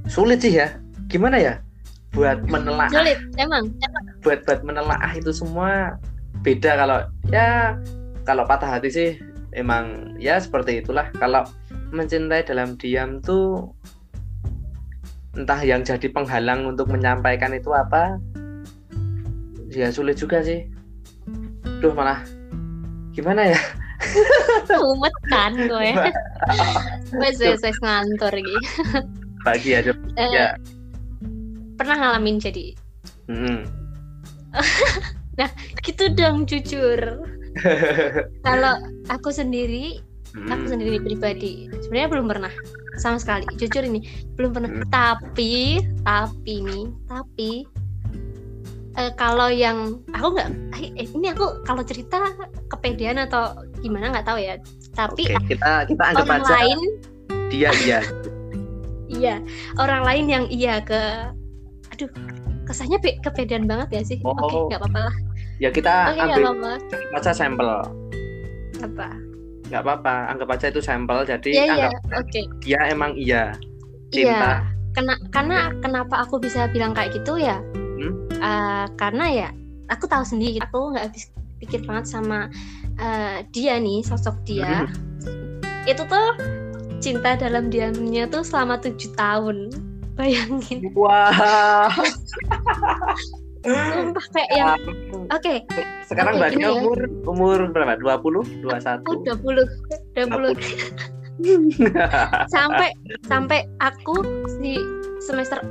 sulit 0.05 0.45
sih 0.45 0.61
ya. 0.61 0.77
Gimana 1.09 1.41
ya? 1.41 1.55
Buat 2.13 2.47
menelaah, 2.47 2.93
Sulit, 2.95 3.19
emang. 3.41 3.75
buat 4.23 4.47
buat 4.47 4.63
menelaah 4.63 5.11
itu 5.19 5.35
semua 5.35 5.99
beda 6.47 6.79
kalau 6.79 6.99
ya 7.33 7.75
kalau 8.23 8.47
patah 8.47 8.79
hati 8.79 8.87
sih 8.93 9.11
emang 9.57 10.15
ya 10.21 10.39
seperti 10.39 10.85
itulah. 10.85 11.11
Kalau 11.19 11.43
mencintai 11.91 12.47
dalam 12.47 12.79
diam 12.79 13.19
tuh 13.19 13.75
entah 15.35 15.59
yang 15.67 15.83
jadi 15.83 16.07
penghalang 16.15 16.71
untuk 16.71 16.87
menyampaikan 16.91 17.51
itu 17.55 17.75
apa 17.75 18.23
ya 19.75 19.91
sulit 19.91 20.15
juga 20.15 20.39
sih 20.47 20.71
duh 21.83 21.91
malah 21.91 22.23
gimana 23.15 23.55
ya 23.55 23.61
Umet 24.75 25.15
kan 25.31 25.55
gue. 25.57 25.91
Wes 27.17 27.39
wes 27.41 27.63
wes 27.63 27.79
ngantor 27.81 28.37
gitu. 28.37 28.59
bagi 29.41 29.71
aja 29.73 29.95
Eh, 30.19 30.29
Ya. 30.29 30.47
Pernah 31.75 31.97
ngalamin 31.97 32.37
jadi. 32.37 32.75
Mm-mm. 33.31 33.65
Gitu 35.81 36.05
dong 36.13 36.45
jujur. 36.45 37.01
Kalau 38.41 38.75
aku 39.09 39.31
sendiri 39.31 40.03
Mm-mm. 40.35 40.51
aku 40.51 40.65
sendiri 40.67 40.99
pribadi 40.99 41.71
sebenarnya 41.81 42.11
belum 42.11 42.27
pernah 42.27 42.53
sama 42.99 43.19
sekali 43.19 43.47
jujur 43.55 43.83
ini 43.83 44.03
belum 44.35 44.51
pernah 44.51 44.71
Hmm. 44.71 44.87
tapi 44.91 45.79
tapi 46.03 46.55
nih 46.63 46.85
tapi 47.07 47.51
eh, 48.95 49.13
kalau 49.15 49.49
yang 49.49 49.99
aku 50.11 50.35
nggak 50.35 50.49
eh, 50.79 51.07
ini 51.07 51.31
aku 51.31 51.63
kalau 51.63 51.83
cerita 51.83 52.21
kepedean 52.69 53.19
atau 53.19 53.55
gimana 53.81 54.11
nggak 54.11 54.27
tahu 54.27 54.39
ya. 54.39 54.55
Tapi 54.95 55.35
Oke, 55.35 55.55
kita 55.57 55.87
kita 55.87 56.03
anggap 56.05 56.27
orang 56.27 56.43
aja 56.43 56.55
lain 56.55 56.79
dia 57.51 57.71
iya 57.83 58.01
iya 59.11 59.35
orang 59.77 60.03
lain 60.03 60.25
yang 60.27 60.45
iya 60.49 60.81
ke 60.81 61.31
aduh 61.93 62.11
kesannya 62.65 62.97
pe- 62.99 63.21
kepedean 63.21 63.69
banget 63.69 63.89
ya 64.01 64.03
sih? 64.05 64.19
Oke 64.25 64.41
Oh. 64.41 64.67
nggak 64.71 64.81
apa-apa 64.81 65.01
lah. 65.11 65.17
Ya 65.59 65.69
kita 65.71 66.15
nggak 66.15 66.27
ambil 66.31 66.45
apa-apa. 66.57 66.73
aja 67.21 67.33
sampel. 67.33 67.69
Apa? 68.81 69.09
Nggak 69.69 69.81
apa-apa 69.85 70.15
anggap 70.33 70.49
aja 70.55 70.67
itu 70.73 70.81
sampel. 70.81 71.19
Jadi 71.23 71.51
iya 71.53 71.65
iya 71.69 71.73
anggap 71.91 72.23
oke. 72.25 72.41
dia 72.63 72.81
emang 72.89 73.13
iya 73.15 73.53
Iya, 74.15 74.31
cinta 74.31 74.53
kena, 74.95 75.15
karena 75.35 75.59
kenapa 75.83 76.23
aku 76.23 76.39
bisa 76.39 76.71
bilang 76.71 76.95
kayak 76.95 77.19
gitu 77.19 77.35
ya? 77.35 77.59
Hmm? 78.45 78.53
Eh, 78.53 78.87
karena 79.01 79.25
ya 79.33 79.49
aku 79.89 80.05
tahu 80.05 80.25
sendiri, 80.29 80.61
aku 80.61 80.93
nggak 80.93 81.09
habis 81.09 81.33
pikir 81.65 81.81
banget 81.89 82.05
sama 82.13 82.53
eh, 83.01 83.49
dia 83.57 83.81
nih, 83.81 84.05
sosok 84.05 84.37
dia. 84.45 84.85
Itu 85.89 86.05
tuh 86.05 86.37
cinta 87.01 87.41
dalam 87.41 87.73
diamnya 87.73 88.29
tuh 88.29 88.45
selama 88.45 88.77
tujuh 88.85 89.17
tahun. 89.17 89.73
Bayangin, 90.15 90.95
wah 90.95 91.91
sumpah 93.65 94.27
kayak 94.37 94.51
yang 94.53 94.71
oke, 95.33 95.55
sekarang 96.05 96.37
Oke, 96.37 96.41
berarti 96.41 96.57
gini 96.61 96.69
ya. 96.69 96.73
umur 96.77 96.99
umur 97.25 97.59
berapa 97.73 97.97
20 97.97 98.61
21 98.61 99.25
udah 99.25 99.37
puluh, 99.41 99.67
udah 100.13 100.27
puluh 100.29 100.53
sampai 102.55 102.95
sampai 103.25 103.67
aku 103.81 104.23
di 104.61 104.77
semester 105.25 105.65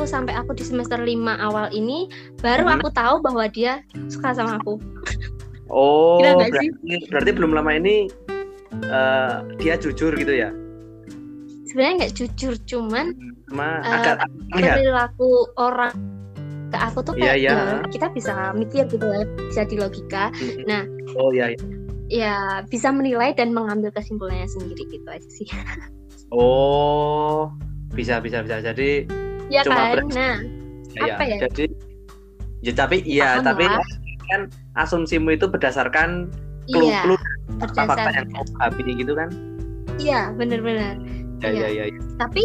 aku 0.00 0.08
sampai 0.08 0.32
aku 0.32 0.56
di 0.56 0.64
semester 0.64 0.96
5 0.96 1.12
awal 1.36 1.68
ini 1.70 2.08
baru 2.40 2.64
Hmm. 2.64 2.80
aku 2.80 2.88
tahu 2.88 3.20
bahwa 3.20 3.44
dia 3.46 3.84
suka 4.08 4.32
sama 4.32 4.56
aku. 4.56 4.80
Oh, 5.68 6.40
berarti, 6.40 6.72
berarti 7.06 7.30
belum 7.30 7.52
lama 7.52 7.76
ini 7.76 8.08
eh, 8.80 9.34
dia 9.60 9.76
jujur 9.76 10.16
gitu 10.16 10.32
ya? 10.32 10.48
sebenarnya 11.68 11.94
nggak 12.02 12.14
jujur 12.16 12.54
cuman 12.64 13.12
Cuma 13.46 13.78
Eh, 13.78 13.92
agak 13.92 14.16
lihat. 14.56 14.74
perilaku 14.74 15.30
orang 15.54 15.94
ke 16.66 16.78
aku 16.80 16.98
tuh 17.04 17.14
Iya, 17.14 17.30
kayak 17.30 17.38
ya, 17.38 17.54
kita 17.86 18.06
bisa 18.10 18.34
mikir 18.50 18.88
gitu 18.88 19.04
ya 19.04 19.22
bisa 19.44 19.62
di 19.62 19.76
logika 19.76 20.32
nah. 20.64 20.82
Oh 21.14 21.30
iya. 21.30 21.52
iya. 21.52 21.60
ya 22.10 22.34
bisa 22.64 22.90
menilai 22.90 23.30
dan 23.30 23.52
mengambil 23.52 23.92
kesimpulannya 23.92 24.48
sendiri 24.48 24.82
gitu 24.88 25.06
aja 25.06 25.28
sih 25.28 25.46
Oh, 26.34 27.50
bisa 27.90 28.18
bisa 28.18 28.40
bisa. 28.40 28.62
Jadi 28.64 29.06
ya 29.50 29.60
Cuma 29.66 29.76
kan 29.92 30.06
nah 30.14 30.36
ya, 30.96 31.14
Apa 31.14 31.22
ya? 31.26 31.36
Jadi 31.44 31.64
ya 32.60 32.72
tapi 32.72 32.96
iya, 33.02 33.40
tapi 33.40 33.64
lah. 33.64 33.80
kan 34.28 34.40
asumsimu 34.76 35.34
itu 35.34 35.48
berdasarkan 35.48 36.28
iya 36.68 37.02
clue-clue 37.02 37.18
fakta-fakta 37.58 38.10
yang 38.14 38.28
berdasarkan 38.28 38.28
kamu 38.30 38.44
pahami 38.54 38.92
gitu 38.94 39.12
kan? 39.16 39.28
iya 39.98 40.20
benar-benar 40.32 40.94
Ya 41.40 41.48
Iya. 41.50 41.66
ya 41.66 41.68
ya. 41.72 41.84
ya. 41.88 42.00
tapi 42.20 42.42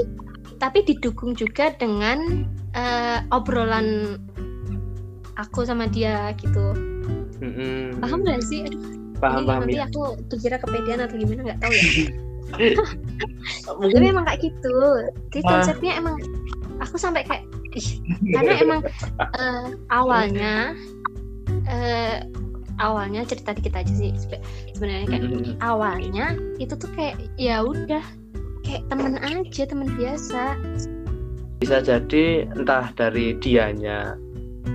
tapi 0.56 0.80
didukung 0.82 1.36
juga 1.36 1.76
dengan 1.76 2.48
eh, 2.72 3.20
obrolan 3.30 4.18
aku 5.36 5.68
sama 5.68 5.86
dia 5.86 6.32
gitu 6.40 6.72
Mm-mm. 7.44 8.00
paham 8.00 8.24
nggak 8.24 8.40
sih 8.42 8.64
Aduh, 8.64 9.20
Paham 9.20 9.44
ini 9.44 9.48
paham 9.48 9.62
nanti 9.68 9.78
ya. 9.80 9.86
aku 9.88 10.02
dikira 10.28 10.56
kepedean 10.56 11.04
atau 11.04 11.16
gimana 11.16 11.42
nggak 11.44 11.60
tahu 11.60 11.74
ya 11.76 11.84
tapi 13.68 13.80
Mungkin 13.84 14.02
emang 14.06 14.26
kayak 14.26 14.40
gitu 14.48 14.76
jadi 15.28 15.44
konsepnya 15.44 15.92
emang 16.00 16.16
aku 16.80 16.96
sampai 16.96 17.24
kayak 17.24 17.44
ih, 17.74 17.90
karena 18.36 18.54
emang 18.60 18.82
eh, 19.36 19.68
awalnya 19.90 20.76
eh, 21.66 22.24
awalnya 22.78 23.24
cerita 23.24 23.56
dikit 23.56 23.76
aja 23.76 23.92
sih 23.92 24.12
sebe- 24.16 24.44
sebenarnya 24.76 25.08
kayak 25.08 25.24
Mm-mm. 25.26 25.56
awalnya 25.60 26.26
itu 26.58 26.76
tuh 26.76 26.92
kayak 26.94 27.16
ya 27.36 27.64
udah 27.64 28.04
kayak 28.64 28.84
temen 28.90 29.16
aja 29.20 29.64
temen 29.64 29.88
biasa. 29.96 30.60
Bisa 31.62 31.80
jadi 31.80 32.50
entah 32.52 32.92
dari 32.94 33.38
dianya 33.40 34.20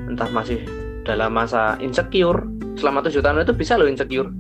entah 0.09 0.30
masih 0.33 0.64
dalam 1.04 1.35
masa 1.35 1.76
insecure 1.78 2.40
selama 2.78 3.04
tujuh 3.04 3.21
tahun 3.21 3.45
itu 3.45 3.52
bisa 3.52 3.76
loh 3.76 3.90
insecure. 3.90 4.30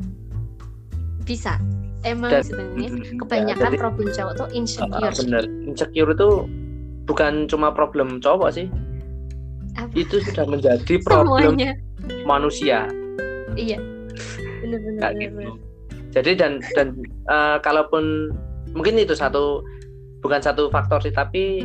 Bisa. 1.26 1.60
Emang 2.00 2.32
Dan- 2.32 2.48
sebenarnya 2.48 2.88
kebanyakan 3.20 3.60
Ya, 3.60 3.68
jadi, 3.68 3.76
problem 3.76 4.08
cowok 4.08 4.32
tuh 4.32 4.48
uh, 4.48 4.56
insecure. 4.56 5.12
bener. 5.20 5.44
Insecure 5.68 6.10
itu 6.16 6.28
bukan 7.10 7.50
cuma 7.50 7.74
problem 7.74 8.22
cowok 8.22 8.50
sih. 8.54 8.66
Apa? 9.78 9.86
itu 9.94 10.18
sudah 10.26 10.44
menjadi 10.50 10.94
problem 11.06 11.54
semuanya. 11.54 11.72
manusia. 12.26 12.78
Iya. 13.54 13.78
Bener, 14.60 14.80
gitu. 15.16 15.56
jadi 16.10 16.30
dan 16.36 16.52
dan 16.74 16.88
uh, 17.30 17.56
kalaupun 17.62 18.34
mungkin 18.74 18.98
itu 18.98 19.14
satu 19.14 19.62
bukan 20.20 20.42
satu 20.42 20.68
faktor 20.68 21.00
sih 21.00 21.14
tapi 21.14 21.64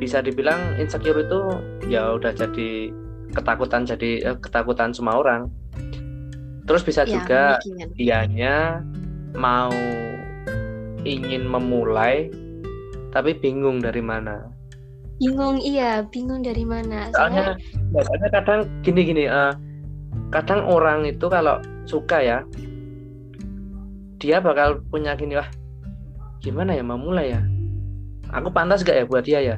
bisa 0.00 0.18
dibilang 0.24 0.58
insecure 0.80 1.22
itu 1.22 1.40
ya 1.86 2.16
udah 2.18 2.34
jadi 2.34 2.90
ketakutan 3.32 3.86
jadi 3.86 4.32
eh, 4.32 4.36
ketakutan 4.40 4.90
semua 4.90 5.20
orang. 5.22 5.52
Terus 6.66 6.82
bisa 6.82 7.04
Ya, 7.04 7.12
juga 7.20 7.42
mungkin. 7.62 7.88
dianya 8.00 8.56
mau 9.36 9.70
ingin 11.04 11.46
memulai 11.46 12.32
tapi 13.12 13.36
bingung 13.36 13.78
dari 13.84 14.00
mana 14.00 14.48
bingung 15.22 15.56
iya 15.62 16.02
bingung 16.10 16.42
dari 16.42 16.66
mana. 16.66 17.14
Soalnya 17.14 17.54
ya, 17.94 18.02
soalnya 18.02 18.28
kadang 18.34 18.60
gini 18.82 19.00
gini 19.06 19.24
eh, 19.30 19.54
kadang 20.34 20.66
orang 20.66 21.06
itu 21.06 21.30
kalau 21.30 21.62
suka 21.86 22.18
ya 22.18 22.38
dia 24.18 24.42
bakal 24.42 24.82
punya 24.90 25.14
gini 25.14 25.38
wah 25.38 25.46
gimana 26.42 26.74
ya 26.74 26.82
mau 26.82 26.98
mulai 26.98 27.38
ya? 27.38 27.40
Aku 28.34 28.50
pantas 28.50 28.82
gak 28.82 28.98
ya 28.98 29.04
buat 29.06 29.22
dia 29.22 29.38
ya? 29.38 29.56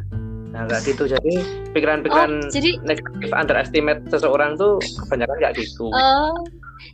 Nah 0.53 0.69
nggak 0.69 0.85
gitu. 0.85 1.09
Jadi 1.09 1.41
pikiran-pikiran 1.73 2.31
oh 2.45 2.53
jadi 2.53 2.77
negatif 2.85 3.31
underestimate 3.33 4.05
seseorang 4.13 4.61
tuh 4.61 4.77
kebanyakan 5.09 5.37
nggak 5.41 5.55
gitu. 5.57 5.89
Oh 5.89 6.37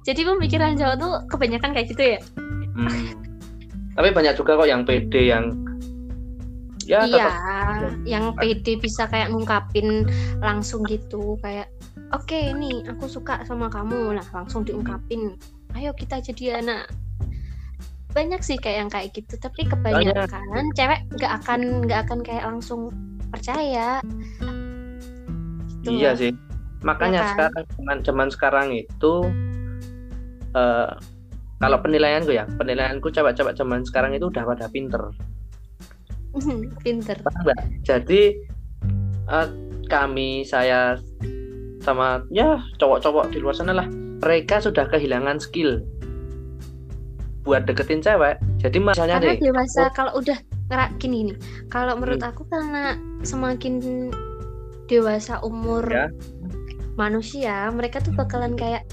jadi 0.06 0.22
pemikiran 0.22 0.78
cowok 0.78 0.96
tuh 0.96 1.12
kebanyakan 1.34 1.70
kayak 1.74 1.88
gitu 1.90 2.02
ya? 2.16 2.20
Hmm. 2.78 3.18
Tapi 3.98 4.08
banyak 4.14 4.34
juga 4.38 4.56
kok 4.56 4.68
yang 4.70 4.86
pede 4.86 5.28
yang 5.28 5.50
ya 6.90 7.06
iya 7.06 7.26
tetap. 7.30 7.94
yang 8.02 8.24
pede 8.34 8.74
bisa 8.82 9.06
kayak 9.06 9.30
ngungkapin 9.30 10.10
langsung 10.42 10.82
gitu 10.90 11.38
kayak 11.38 11.70
oke 12.10 12.34
nih 12.34 12.82
aku 12.90 13.06
suka 13.06 13.46
sama 13.46 13.70
kamu. 13.70 14.18
Nah 14.18 14.26
langsung 14.34 14.66
diungkapin 14.66 15.38
ayo 15.78 15.94
kita 15.94 16.18
jadi 16.18 16.58
anak. 16.58 16.90
Banyak 18.10 18.42
sih 18.42 18.58
kayak 18.58 18.78
yang 18.82 18.90
kayak 18.90 19.14
gitu 19.14 19.38
tapi 19.38 19.70
kebanyakan 19.70 20.74
cewek 20.74 21.06
nggak 21.14 21.32
akan 21.38 21.86
nggak 21.86 22.00
akan 22.10 22.18
kayak 22.26 22.44
langsung 22.50 22.90
percaya. 23.30 24.02
Gitu 25.86 25.94
iya 25.94 26.18
sih. 26.18 26.34
Makanya 26.82 27.22
Iya 27.22 27.22
kan? 27.22 27.30
sekarang 27.30 27.64
zaman 27.78 27.98
zaman 28.02 28.28
sekarang 28.34 28.66
itu 28.74 29.12
eh 30.58 30.90
kalau 31.60 31.76
penilaianku 31.84 32.32
ya, 32.32 32.48
penilaianku 32.56 33.12
cewek-cewek 33.12 33.52
zaman 33.52 33.84
sekarang 33.84 34.16
itu 34.16 34.32
udah 34.32 34.48
pada 34.48 34.66
pinter. 34.72 35.12
Pinter 36.80 37.16
Paham 37.20 37.40
nggak? 37.44 37.60
Jadi 37.82 38.22
eh, 39.26 39.48
kami 39.86 40.44
saya 40.44 40.98
sama 41.80 42.22
ya 42.28 42.60
cowok-cowok 42.76 43.32
di 43.32 43.38
luar 43.40 43.56
sana 43.56 43.72
lah, 43.72 43.86
mereka 44.20 44.60
sudah 44.60 44.86
kehilangan 44.86 45.40
skill 45.40 45.80
buat 47.42 47.64
deketin 47.64 48.04
cewek. 48.04 48.36
Jadi 48.60 48.76
misalnya 48.78 49.16
karena 49.16 49.32
deh, 49.32 49.40
dewasa 49.40 49.82
Oh. 49.88 49.92
kalau 49.96 50.12
udah 50.20 50.38
ngerak 50.70 50.90
gini 51.02 51.32
nih 51.32 51.36
kalau 51.66 51.98
menurut 51.98 52.22
aku 52.22 52.46
karena 52.46 52.94
semakin 53.26 53.80
dewasa 54.86 55.42
umur 55.42 55.82
Ya. 55.82 56.06
manusia 56.94 57.66
mereka 57.74 57.98
tuh 57.98 58.14
bakalan 58.14 58.54
kayak 58.54 58.86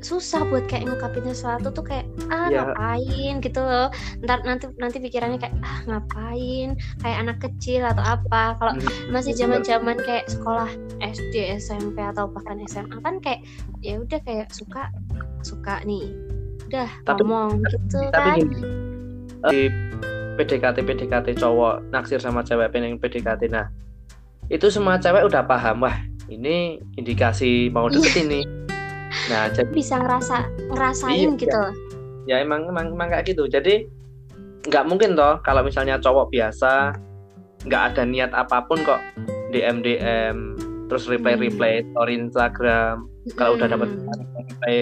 susah 0.00 0.42
buat 0.42 0.64
kayak 0.64 0.86
ngungkapin 0.86 1.24
sesuatu 1.24 1.68
tuh 1.68 1.82
kayak 1.82 2.04
ah 2.28 2.48
Ya. 2.48 2.64
ngapain? 2.66 3.34
gitu 3.38 3.60
loh. 3.60 3.88
Ntar 4.18 4.40
nanti 4.42 4.68
nanti 4.74 4.96
pikirannya 4.98 5.36
kayak 5.36 5.54
ah 5.60 5.80
ngapain? 5.84 6.72
Kayak 6.98 7.18
anak 7.20 7.36
kecil 7.38 7.82
atau 7.82 8.00
apa? 8.02 8.56
Kalau 8.56 8.72
Hmm, 8.74 9.10
masih 9.10 9.32
zaman 9.32 9.60
zaman 9.60 9.96
kayak 9.96 10.26
sekolah 10.26 10.68
SD 10.98 11.34
SMP 11.54 12.00
atau 12.00 12.26
bahkan 12.26 12.56
SMA 12.64 12.96
kan 12.98 13.18
kayak 13.18 13.44
ya 13.78 13.96
udah 13.96 14.20
kayak 14.20 14.48
suka 14.48 14.88
suka 15.40 15.80
nih 15.82 16.08
udah 16.66 16.88
Tapi- 17.02 17.20
ngomong 17.20 17.60
gitu 17.62 17.98
tapi 18.10 18.28
kan. 18.30 18.36
gini 18.38 18.60
eh, 19.42 19.50
di 19.50 19.60
PDKT 20.36 20.76
PDKT 20.80 21.26
cowok 21.34 21.88
naksir 21.88 22.16
sama 22.16 22.40
cewek 22.40 22.70
pengen 22.70 22.94
PDKT 22.94 23.48
nah 23.48 23.66
itu 24.46 24.68
semua 24.68 24.96
cewek 24.96 25.24
udah 25.24 25.42
paham 25.42 25.80
wah 25.80 25.96
ini 26.26 26.78
indikasi 26.94 27.68
mau 27.68 27.88
deketin 27.88 28.30
nih 28.30 28.44
nah 29.26 29.48
jadi 29.48 29.68
bisa 29.68 29.96
ngerasa 29.96 30.36
ngerasain 30.68 31.28
Iya, 31.28 31.38
gitu 31.38 31.56
loh. 31.56 31.74
Ya 32.24 32.36
emang 32.38 32.66
emang 32.66 32.90
emang 32.90 33.08
kayak 33.08 33.26
gitu. 33.26 33.44
Jadi 33.44 33.86
nggak 34.62 34.84
mungkin 34.84 35.12
toh 35.12 35.40
kalau 35.40 35.60
misalnya 35.60 35.96
cowok 35.96 36.28
biasa 36.28 36.94
nggak 37.62 37.82
ada 37.90 38.02
niat 38.04 38.30
apa 38.30 38.62
pun 38.62 38.80
kok 38.80 39.00
DM 39.50 39.80
DM 39.80 40.36
terus 40.86 41.06
reply 41.06 41.34
reply 41.34 41.82
story 41.86 42.14
Instagram. 42.18 43.06
Kalau 43.34 43.54
udah 43.54 43.68
dapat 43.68 43.88
Hmm. 43.88 44.10
reply 44.36 44.76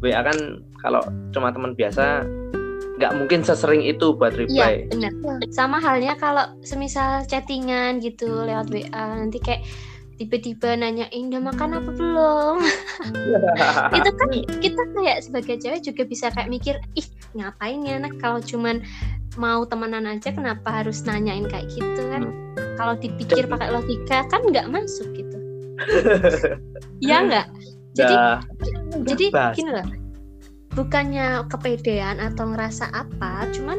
WA 0.00 0.20
kan 0.20 0.38
kalau 0.78 1.02
cuma 1.30 1.48
teman 1.48 1.72
biasa 1.72 2.26
nggak 2.92 3.12
mungkin 3.14 3.40
sesering 3.40 3.80
itu 3.80 4.12
buat 4.12 4.30
Iya 4.32 4.42
reply. 4.42 4.72
benar. 4.88 5.12
Sama 5.48 5.78
halnya 5.78 6.14
kalau 6.14 6.44
semisal 6.60 7.22
chattingan 7.24 7.98
gitu 7.98 8.42
lewat 8.42 8.68
WA 8.68 8.90
nanti 9.16 9.38
kayak 9.38 9.62
tiba-tiba 10.22 10.78
nanyain 10.78 11.34
udah 11.34 11.42
makan 11.42 11.82
apa 11.82 11.90
belum? 11.90 12.56
itu 13.98 14.10
kan 14.14 14.28
kita 14.62 14.82
kayak 14.94 15.18
sebagai 15.26 15.58
cewek 15.58 15.82
juga 15.82 16.02
bisa 16.06 16.30
kayak 16.30 16.46
mikir 16.46 16.78
ih 16.94 17.06
ngapain 17.34 17.82
ya 17.82 17.98
nak 17.98 18.14
kalau 18.22 18.38
cuman 18.38 18.86
mau 19.34 19.66
temenan 19.66 20.06
aja 20.06 20.30
kenapa 20.30 20.70
harus 20.70 21.02
nanyain 21.02 21.50
kayak 21.50 21.66
gitu 21.74 22.02
kan? 22.14 22.30
Kalau 22.78 22.94
dipikir 22.94 23.50
pakai 23.50 23.74
logika 23.74 24.22
kan 24.30 24.46
nggak 24.46 24.70
masuk 24.70 25.10
gitu. 25.18 25.36
Ya 27.02 27.18
nggak? 27.26 27.50
Jadi 27.98 28.14
jadi 29.02 29.24
bahas. 29.34 29.58
gini 29.58 29.74
loh 29.74 29.86
bukannya 30.72 31.44
kepedean 31.52 32.16
atau 32.20 32.48
ngerasa 32.52 32.88
apa 32.92 33.44
cuman 33.52 33.78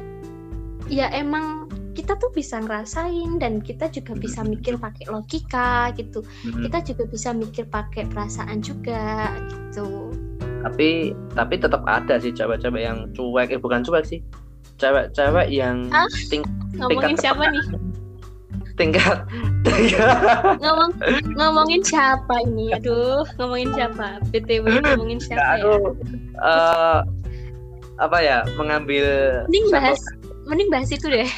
ya 0.92 1.10
emang 1.10 1.63
kita 1.94 2.18
tuh 2.18 2.34
bisa 2.34 2.58
ngerasain 2.58 3.38
dan 3.38 3.62
kita 3.62 3.86
juga 3.90 4.18
bisa 4.18 4.42
mikir 4.42 4.76
pakai 4.82 5.06
logika 5.10 5.94
gitu. 5.94 6.26
Mm, 6.50 6.66
kita 6.68 6.78
juga 6.94 7.04
bisa 7.08 7.30
mikir 7.32 7.66
pakai 7.70 8.10
perasaan 8.10 8.60
juga 8.60 9.30
gitu. 9.48 10.10
Tapi 10.66 11.14
tapi 11.38 11.56
tetap 11.58 11.86
ada 11.86 12.18
sih 12.18 12.34
cewek-cewek 12.34 12.82
yang 12.82 13.06
cuek. 13.14 13.54
Eh 13.54 13.62
bukan 13.62 13.86
cuek 13.86 14.06
sih. 14.06 14.20
Cewek-cewek 14.82 15.54
yang 15.54 15.86
Ah? 15.94 16.10
ting- 16.28 16.44
ngomongin 16.76 17.14
Tingkat 17.14 17.22
siapa 17.22 17.44
nih? 17.48 17.66
Tingkat 18.80 19.18
tingkat. 19.62 20.58
Ngomong 20.58 20.92
ngomongin 21.38 21.82
siapa 21.86 22.42
ini? 22.42 22.74
Aduh 22.74 23.22
ngomongin 23.38 23.70
siapa? 23.78 24.18
Btw 24.34 24.66
ngomongin 24.82 25.22
siapa 25.22 25.62
ya? 25.62 25.62
aku 25.62 25.94
eh, 26.42 27.00
apa 28.02 28.18
ya? 28.18 28.42
Mengambil 28.58 29.06
mending 29.46 29.70
bahas 29.70 30.02
mending 30.50 30.70
bahas 30.74 30.90
itu 30.90 31.06
deh 31.06 31.30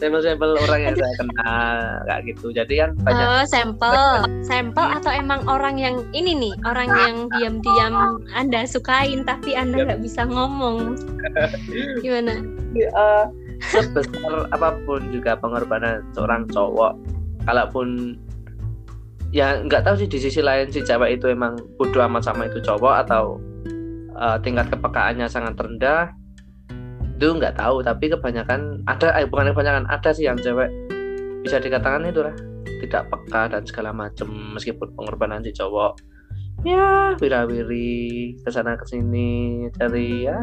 sampel-sampel 0.00 0.50
orang 0.68 0.80
yang 0.90 0.94
saya 0.96 1.14
kenal 1.18 1.76
kayak 2.06 2.20
gitu. 2.30 2.46
Jadi 2.54 2.74
kan 2.80 2.90
banyak. 3.02 3.26
Oh, 3.26 3.44
sampel, 3.46 3.98
sampel 4.44 4.86
atau 4.86 5.10
emang 5.12 5.42
orang 5.46 5.76
yang 5.78 6.02
ini 6.14 6.34
nih, 6.34 6.54
orang 6.66 6.88
yang 6.88 7.16
diam-diam 7.38 8.22
Anda 8.34 8.64
sukain 8.66 9.26
tapi 9.26 9.54
Anda 9.54 9.84
nggak 9.86 10.02
bisa 10.02 10.26
ngomong. 10.26 10.98
Gimana? 12.04 12.40
eh, 12.78 13.24
sebesar 13.72 14.46
apa 14.54 14.78
pun 14.86 15.02
juga 15.10 15.34
pengorbanan 15.38 16.04
seorang 16.14 16.46
cowok. 16.52 16.94
Kalaupun 17.48 18.18
ya 19.32 19.60
nggak 19.60 19.84
tahu 19.84 19.94
sih 20.00 20.08
di 20.08 20.18
sisi 20.20 20.40
lain 20.40 20.72
si 20.72 20.80
cewek 20.80 21.20
itu 21.20 21.28
emang 21.28 21.60
bodoh 21.76 22.00
amat 22.08 22.24
sama 22.24 22.48
itu 22.48 22.60
cowok 22.64 22.94
atau 23.08 23.36
eh, 24.16 24.36
tingkat 24.40 24.72
kepekaannya 24.72 25.28
sangat 25.28 25.56
rendah 25.58 26.12
itu 27.18 27.34
nggak 27.34 27.58
tahu 27.58 27.82
tapi 27.82 28.14
kebanyakan 28.14 28.86
ada 28.86 29.10
eh, 29.18 29.26
bukan 29.26 29.50
kebanyakan 29.50 29.90
ada 29.90 30.14
sih 30.14 30.30
yang 30.30 30.38
cewek 30.38 30.70
bisa 31.42 31.58
dikatakan 31.58 32.06
itu 32.06 32.22
lah. 32.22 32.34
Tidak 32.78 33.10
peka 33.10 33.50
dan 33.50 33.66
segala 33.66 33.90
macem 33.90 34.30
meskipun 34.54 34.94
pengorbanan 34.94 35.42
si 35.42 35.50
cowok. 35.50 35.98
Ya 36.62 37.18
wirawiri 37.18 38.38
ke 38.38 38.50
sana 38.54 38.78
ke 38.78 38.86
sini 38.86 39.66
cari 39.74 40.30
ya. 40.30 40.38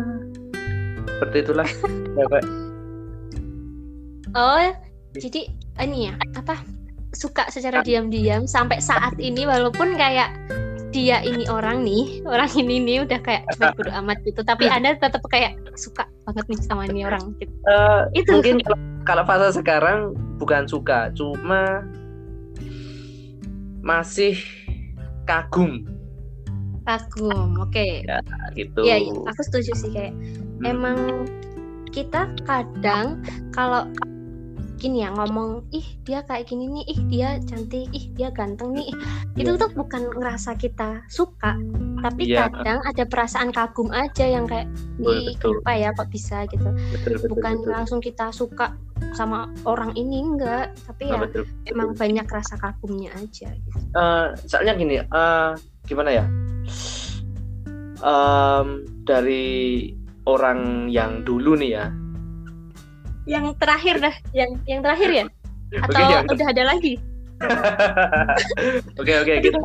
Seperti 1.15 1.37
itulah 1.47 1.67
cewek. 2.19 2.43
Oh, 4.35 4.67
jadi 5.15 5.47
ini 5.79 6.11
ya, 6.11 6.13
apa? 6.35 6.59
Suka 7.15 7.47
secara 7.47 7.79
diam-diam 7.87 8.43
sampai 8.43 8.83
saat 8.83 9.15
ini 9.15 9.47
walaupun 9.47 9.95
kayak 9.95 10.35
dia 10.95 11.19
ini 11.27 11.43
orang 11.51 11.83
nih, 11.83 12.23
orang 12.23 12.47
ini 12.55 12.79
nih 12.79 12.97
udah 13.03 13.19
kayak 13.19 13.43
cuek 13.59 13.75
bodo 13.75 13.91
amat 13.99 14.23
gitu, 14.23 14.39
tapi 14.47 14.71
Anda 14.71 14.95
tetap 14.95 15.19
kayak 15.27 15.59
suka 15.75 16.07
banget 16.23 16.45
nih 16.47 16.59
sama 16.63 16.87
ini 16.87 17.03
orang 17.03 17.35
gitu. 17.43 17.51
Eh, 17.67 18.01
Itu 18.23 18.39
mungkin 18.39 18.63
kalau, 18.63 18.79
kalau 19.03 19.23
fase 19.27 19.59
sekarang 19.59 20.15
bukan 20.39 20.63
suka 20.71 21.11
cuma 21.11 21.83
masih 23.83 24.39
kagum 25.27 25.83
kagum. 26.85 27.57
Oke. 27.59 28.05
gitu 28.53 28.85
Iya, 28.85 29.09
iya, 29.09 29.13
aku 29.25 29.41
setuju 29.41 29.73
sih 29.73 29.89
kayak 29.91 30.13
Hmm. 30.61 30.71
emang 30.71 30.99
kita 31.91 32.31
kadang 32.47 33.19
kalau 33.51 33.89
gini 34.85 35.01
ya 35.01 35.09
ngomong 35.09 35.65
ih 35.73 35.81
dia 36.05 36.21
kayak 36.21 36.45
gini 36.45 36.69
nih 36.69 36.85
ih 36.85 36.99
dia 37.09 37.29
cantik 37.41 37.89
ih 37.89 38.05
dia 38.13 38.29
ganteng 38.29 38.69
nih 38.69 38.85
ih, 38.85 38.95
itu 39.35 39.49
Iya. 39.49 39.57
tuh 39.57 39.69
bukan 39.73 40.13
ngerasa 40.13 40.53
kita 40.53 41.01
suka 41.09 41.57
tapi 41.99 42.29
Iya. 42.29 42.53
kadang 42.53 42.85
ada 42.85 43.01
perasaan 43.01 43.49
kagum 43.49 43.89
aja 43.89 44.29
yang 44.29 44.45
kayak 44.45 44.69
Betul, 45.01 45.09
ih 45.09 45.25
betul. 45.33 45.51
kenapa 45.57 45.71
ya 45.73 45.89
kok 45.91 46.09
bisa 46.13 46.37
gitu 46.45 46.69
betul 46.69 47.11
betul 47.17 47.29
bukan 47.33 47.53
betul. 47.57 47.69
langsung 47.73 47.99
kita 47.99 48.29
suka 48.29 48.77
sama 49.11 49.49
orang 49.65 49.89
ini 49.97 50.21
enggak 50.21 50.69
tapi 50.85 51.09
Ah, 51.09 51.17
ya 51.17 51.25
betul, 51.25 51.41
betul. 51.49 51.65
emang 51.65 51.89
banyak 51.97 52.27
rasa 52.29 52.53
kagumnya 52.55 53.09
aja 53.17 53.49
gitu. 53.49 53.77
Eh, 53.91 54.27
soalnya 54.45 54.73
gini 54.77 55.01
eh, 55.01 55.49
gimana 55.83 56.09
ya 56.13 56.25
Em, 57.97 58.67
dari 59.01 59.89
orang 60.27 60.91
yang 60.91 61.23
dulu 61.23 61.55
nih 61.57 61.71
ya 61.73 61.85
yang 63.25 63.53
terakhir 63.57 64.01
dah 64.01 64.15
yang 64.31 64.57
yang 64.69 64.81
terakhir 64.85 65.09
ya? 65.09 65.25
Atau 65.81 65.97
Oke, 65.97 66.13
ya. 66.13 66.19
udah 66.29 66.47
ada 66.53 66.63
lagi? 66.65 66.93
Oke 69.01 69.11
oke 69.19 69.33
kita 69.43 69.59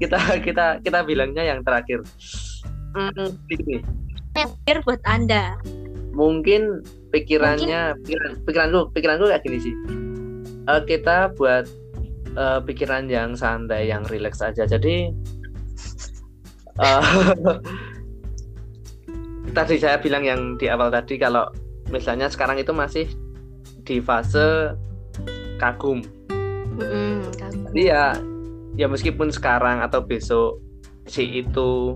kita 0.00 0.18
kita 0.40 0.64
kita 0.80 0.98
bilangnya 1.04 1.44
yang 1.44 1.60
terakhir. 1.60 2.00
Hmm, 2.96 3.36
terakhir 4.32 4.76
buat 4.88 5.02
anda. 5.04 5.60
Mungkin 6.16 6.80
pikirannya 7.12 8.00
pikiran 8.00 8.32
pikiranku 8.48 8.80
pikiranku 8.96 9.24
kayak 9.28 9.44
gini 9.44 9.58
sih. 9.60 9.74
Eh, 10.64 10.82
kita 10.88 11.36
buat 11.36 11.68
eh, 12.32 12.60
pikiran 12.64 13.12
yang 13.12 13.36
santai 13.36 13.92
yang 13.92 14.06
rileks 14.08 14.40
aja. 14.40 14.64
Jadi 14.64 15.12
uh, 16.80 17.04
tadi 19.58 19.74
saya 19.78 20.00
bilang 20.00 20.24
yang 20.24 20.56
di 20.58 20.66
awal 20.72 20.90
tadi 20.90 21.20
kalau 21.20 21.46
misalnya 21.94 22.26
sekarang 22.26 22.58
itu 22.58 22.74
masih 22.74 23.06
di 23.86 24.02
fase 24.02 24.74
kagum. 25.62 26.02
Jadi 27.70 27.82
ya 27.86 28.18
ya 28.74 28.90
meskipun 28.90 29.30
sekarang 29.30 29.78
atau 29.78 30.02
besok 30.02 30.58
si 31.06 31.46
itu 31.46 31.94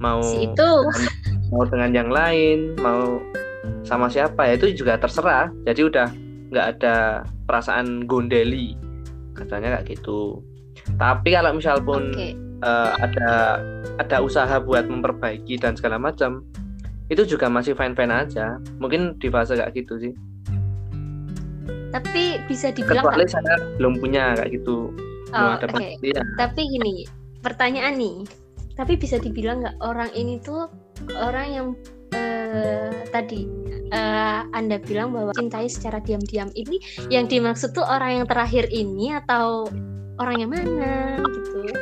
mau 0.00 0.24
Si 0.24 0.48
itu. 0.48 0.70
mau 1.52 1.68
dengan 1.68 1.92
yang 1.92 2.08
lain, 2.08 2.72
mau 2.80 3.20
sama 3.84 4.08
siapa 4.08 4.48
ya 4.48 4.56
itu 4.56 4.72
juga 4.72 4.96
terserah. 4.96 5.52
Jadi 5.68 5.80
udah 5.84 6.08
nggak 6.48 6.66
ada 6.78 7.26
perasaan 7.44 8.08
gondeli 8.08 8.72
katanya 9.36 9.76
kayak 9.76 10.00
gitu. 10.00 10.40
Tapi 10.96 11.36
kalau 11.36 11.52
misal 11.52 11.76
pun 11.84 12.08
Oke. 12.16 12.32
eh, 12.64 12.90
ada 12.96 13.60
ada 14.00 14.16
usaha 14.24 14.56
buat 14.56 14.88
memperbaiki 14.88 15.60
dan 15.60 15.76
segala 15.76 16.00
macam 16.00 16.40
itu 17.06 17.22
juga 17.22 17.46
masih 17.46 17.78
fine 17.78 17.94
fine 17.94 18.12
aja. 18.12 18.58
Mungkin 18.82 19.18
di 19.22 19.28
fase 19.30 19.54
kayak 19.54 19.72
gitu 19.74 19.94
sih. 19.98 20.12
Tapi 21.94 22.42
bisa 22.50 22.74
dibilang 22.74 23.06
Kecuali 23.06 23.26
saya 23.30 23.56
belum 23.78 24.02
punya 24.02 24.34
kayak 24.36 24.50
gitu. 24.58 24.90
Oh, 25.32 25.58
ada 25.58 25.66
oke. 25.66 25.74
pembuktian. 25.74 26.24
Tapi 26.38 26.60
gini, 26.66 26.94
pertanyaan 27.40 27.94
nih. 27.98 28.16
Tapi 28.76 28.92
bisa 29.00 29.16
dibilang 29.16 29.64
nggak 29.64 29.76
orang 29.80 30.10
ini 30.12 30.36
tuh 30.42 30.68
orang 31.16 31.46
yang 31.48 31.66
eh, 32.12 32.92
tadi 33.08 33.48
eh, 33.88 34.40
Anda 34.52 34.76
bilang 34.82 35.16
bahwa 35.16 35.32
cintai 35.32 35.70
secara 35.72 36.02
diam-diam 36.04 36.52
ini 36.52 36.76
yang 37.08 37.24
dimaksud 37.30 37.72
tuh 37.72 37.86
orang 37.86 38.20
yang 38.20 38.26
terakhir 38.28 38.68
ini 38.68 39.16
atau 39.16 39.64
orang 40.20 40.36
yang 40.44 40.50
mana 40.52 41.16
gitu. 41.24 41.72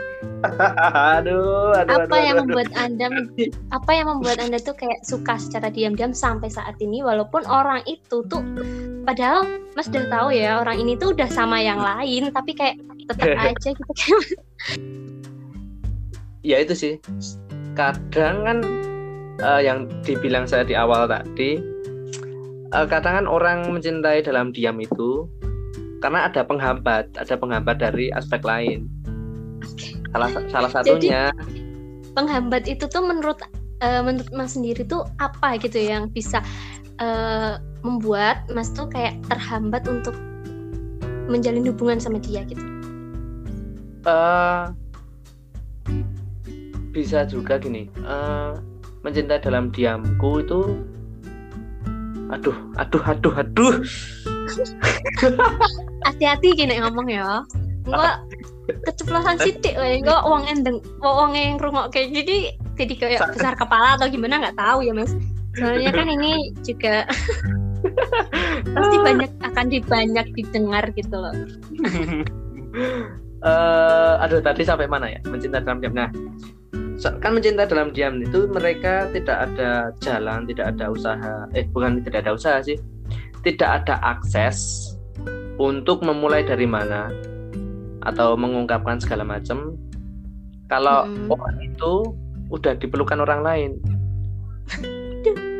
Aduh, 0.44 1.72
aduh, 1.72 1.94
Apa 2.04 2.04
aduh, 2.04 2.20
yang 2.20 2.36
aduh, 2.36 2.44
membuat 2.44 2.70
Anda 2.76 3.06
apa 3.76 3.90
yang 3.96 4.06
membuat 4.12 4.38
Anda 4.44 4.58
tuh 4.60 4.76
kayak 4.76 5.00
suka 5.04 5.40
secara 5.40 5.72
diam-diam 5.72 6.12
sampai 6.12 6.52
saat 6.52 6.76
ini? 6.80 7.00
Walaupun 7.00 7.48
orang 7.48 7.80
itu 7.88 8.24
tuh 8.28 8.44
padahal 9.08 9.48
Mas 9.72 9.88
udah 9.88 10.06
tahu 10.08 10.28
ya 10.36 10.60
orang 10.60 10.80
ini 10.80 10.96
tuh 11.00 11.16
udah 11.16 11.28
sama 11.28 11.60
yang 11.60 11.80
lain 11.80 12.28
tapi 12.32 12.52
kayak 12.52 12.76
tetap 13.08 13.36
aja 13.48 13.68
gitu 13.72 13.92
kayak 13.96 14.22
ya 16.44 16.56
itu 16.60 16.74
sih. 16.76 16.94
Kadang 17.74 18.44
kan 18.44 18.58
eh, 19.40 19.60
yang 19.64 19.88
dibilang 20.04 20.44
saya 20.44 20.62
di 20.62 20.76
awal 20.76 21.08
tadi 21.08 21.58
eh, 22.70 22.86
kadang 22.86 23.24
kan 23.24 23.26
orang 23.26 23.58
mencintai 23.72 24.20
dalam 24.20 24.52
diam 24.52 24.76
itu 24.78 25.26
karena 26.04 26.28
ada 26.28 26.44
penghambat 26.44 27.08
ada 27.16 27.34
penghambat 27.40 27.80
dari 27.80 28.12
aspek 28.12 28.44
lain 28.44 28.84
salah 30.14 30.30
salah 30.46 30.70
satunya 30.70 31.34
penghambat 32.14 32.70
itu 32.70 32.86
tuh 32.86 33.02
menurut 33.02 33.42
eh, 33.82 33.98
menurut 33.98 34.30
Mas 34.30 34.54
sendiri 34.54 34.86
tuh 34.86 35.02
apa 35.18 35.58
gitu 35.58 35.74
yang 35.74 36.06
bisa 36.14 36.38
eh, 37.02 37.58
membuat 37.82 38.46
Mas 38.54 38.70
tuh 38.70 38.86
kayak 38.86 39.18
terhambat 39.26 39.90
untuk 39.90 40.14
menjalin 41.26 41.66
hubungan 41.66 41.98
sama 41.98 42.22
dia 42.22 42.46
gitu. 42.46 42.62
eh, 44.06 44.64
bisa 46.94 47.26
juga 47.26 47.58
gini 47.58 47.90
eh, 47.90 48.52
mencintai 49.02 49.42
dalam 49.42 49.74
diamku 49.74 50.46
itu 50.46 50.78
aduh 52.30 52.56
aduh 52.78 53.02
aduh 53.02 53.34
aduh 53.34 53.74
Hati-hati 56.04 56.52
gini 56.52 56.78
ngomong 56.84 57.08
ya. 57.08 57.40
Enggak 57.84 58.16
keceplosan 58.88 59.36
sidik 59.44 59.76
wae 59.76 60.00
enggak 60.00 60.24
wong 60.24 60.48
endeng 60.48 60.80
wong 61.04 61.36
yang 61.36 61.60
rungok 61.60 61.92
kayak 61.92 62.16
gini 62.16 62.56
jadi 62.80 62.94
kayak 62.96 63.20
besar 63.36 63.52
kepala 63.54 64.00
atau 64.00 64.08
gimana 64.08 64.40
nggak 64.40 64.56
tahu 64.56 64.80
ya 64.82 64.92
Mas. 64.96 65.12
Soalnya 65.54 65.94
kan 65.94 66.10
ini 66.10 66.50
juga 66.66 67.06
pasti 68.74 68.96
banyak 68.98 69.30
akan 69.44 69.66
dibanyak 69.70 70.26
didengar 70.34 70.84
gitu 70.96 71.14
loh. 71.14 71.34
eh 73.44 74.14
aduh 74.24 74.40
tadi 74.40 74.64
sampai 74.64 74.88
mana 74.88 75.12
ya? 75.12 75.20
Mencintai 75.28 75.62
dalam 75.62 75.78
diam. 75.78 75.94
Nah 75.94 76.10
kan 77.20 77.36
mencintai 77.36 77.68
dalam 77.68 77.92
diam 77.94 78.18
itu 78.24 78.48
mereka 78.50 79.06
tidak 79.14 79.52
ada 79.52 79.94
jalan 80.02 80.48
tidak 80.48 80.74
ada 80.74 80.90
usaha. 80.90 81.46
Eh 81.54 81.68
bukan 81.70 82.02
tidak 82.02 82.26
ada 82.26 82.34
usaha 82.34 82.58
sih. 82.64 82.80
Tidak 83.44 83.68
ada 83.84 84.00
akses 84.00 84.90
untuk 85.60 86.02
memulai 86.02 86.42
dari 86.42 86.66
mana 86.66 87.12
atau 88.04 88.36
mengungkapkan 88.36 89.00
segala 89.00 89.24
macam 89.24 89.76
kalau 90.68 91.04
Mm-mm. 91.08 91.32
orang 91.32 91.56
itu 91.64 91.92
udah 92.52 92.76
diperlukan 92.76 93.20
orang 93.24 93.40
lain 93.40 93.70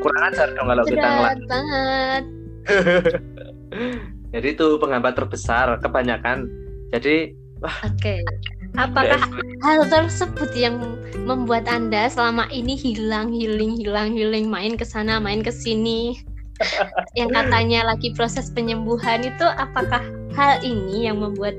kurang 0.04 0.22
ajar 0.33 0.48
dong 0.52 0.68
kalau 0.68 0.85
kita 0.85 1.00
Berat 1.00 1.12
ngelak 1.16 1.38
banget. 1.48 2.22
jadi 4.37 4.48
itu 4.52 4.66
penghambat 4.76 5.12
terbesar 5.16 5.80
kebanyakan 5.80 6.48
jadi 6.92 7.33
Oke. 7.64 8.20
Apakah 8.74 9.22
hal 9.62 9.87
tersebut 9.87 10.50
yang 10.59 10.98
membuat 11.22 11.70
Anda 11.70 12.11
selama 12.11 12.50
ini 12.50 12.74
hilang, 12.74 13.30
healing, 13.30 13.78
hilang, 13.78 14.11
healing, 14.11 14.50
main 14.50 14.74
ke 14.74 14.83
sana, 14.83 15.22
main 15.22 15.46
ke 15.46 15.54
sini? 15.54 16.18
yang 17.18 17.30
katanya 17.30 17.94
lagi 17.94 18.11
proses 18.18 18.50
penyembuhan 18.50 19.22
itu 19.22 19.46
apakah 19.46 20.02
hal 20.35 20.59
ini 20.66 21.07
yang 21.07 21.22
membuat 21.22 21.54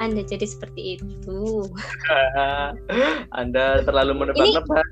Anda 0.00 0.24
jadi 0.24 0.48
seperti 0.48 0.96
itu? 0.96 1.68
Anda 3.40 3.84
terlalu 3.84 4.16
menebak-nebak. 4.26 4.86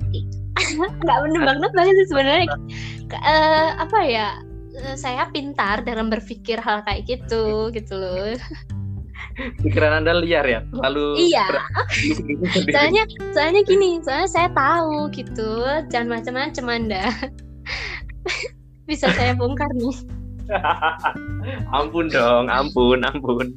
Nggak 1.03 1.19
menebak-nebak 1.25 1.85
sih 1.89 2.07
sebenarnya. 2.13 2.47
Eh, 3.17 3.69
apa 3.81 3.99
ya? 4.05 4.29
eh, 4.77 4.97
Saya 5.01 5.25
pintar 5.33 5.83
dalam 5.83 6.13
berpikir 6.13 6.61
hal 6.61 6.85
kayak 6.85 7.09
gitu, 7.09 7.73
gitu 7.73 7.97
loh. 7.97 8.37
Pikiran 9.65 10.03
Anda 10.05 10.19
liar 10.19 10.45
ya, 10.45 10.61
terlalu 10.77 11.31
Iya. 11.31 11.47
soalnya 12.75 13.03
soalnya 13.31 13.63
gini 13.63 14.03
soalnya 14.03 14.27
saya 14.27 14.49
tahu 14.51 15.07
gitu 15.15 15.63
jangan 15.95 16.19
macam-macam 16.19 16.65
anda 16.67 17.07
bisa 18.91 19.07
saya 19.15 19.39
bongkar 19.39 19.71
nih 19.79 19.95
ampun 21.77 22.09
dong, 22.09 22.49
ampun, 22.49 23.05
ampun. 23.05 23.53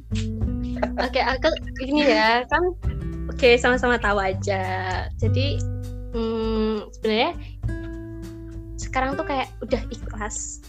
Oke 0.82 1.20
aku 1.20 1.48
ini 1.82 2.02
ya 2.10 2.42
kan 2.48 2.62
oke 3.30 3.48
sama-sama 3.58 3.96
tahu 3.98 4.18
aja. 4.18 4.62
Jadi 5.16 5.58
hmm, 6.12 6.90
sebenarnya 6.98 7.32
sekarang 8.78 9.16
tuh 9.16 9.24
kayak 9.24 9.48
udah 9.64 9.82
ikhlas 9.88 10.60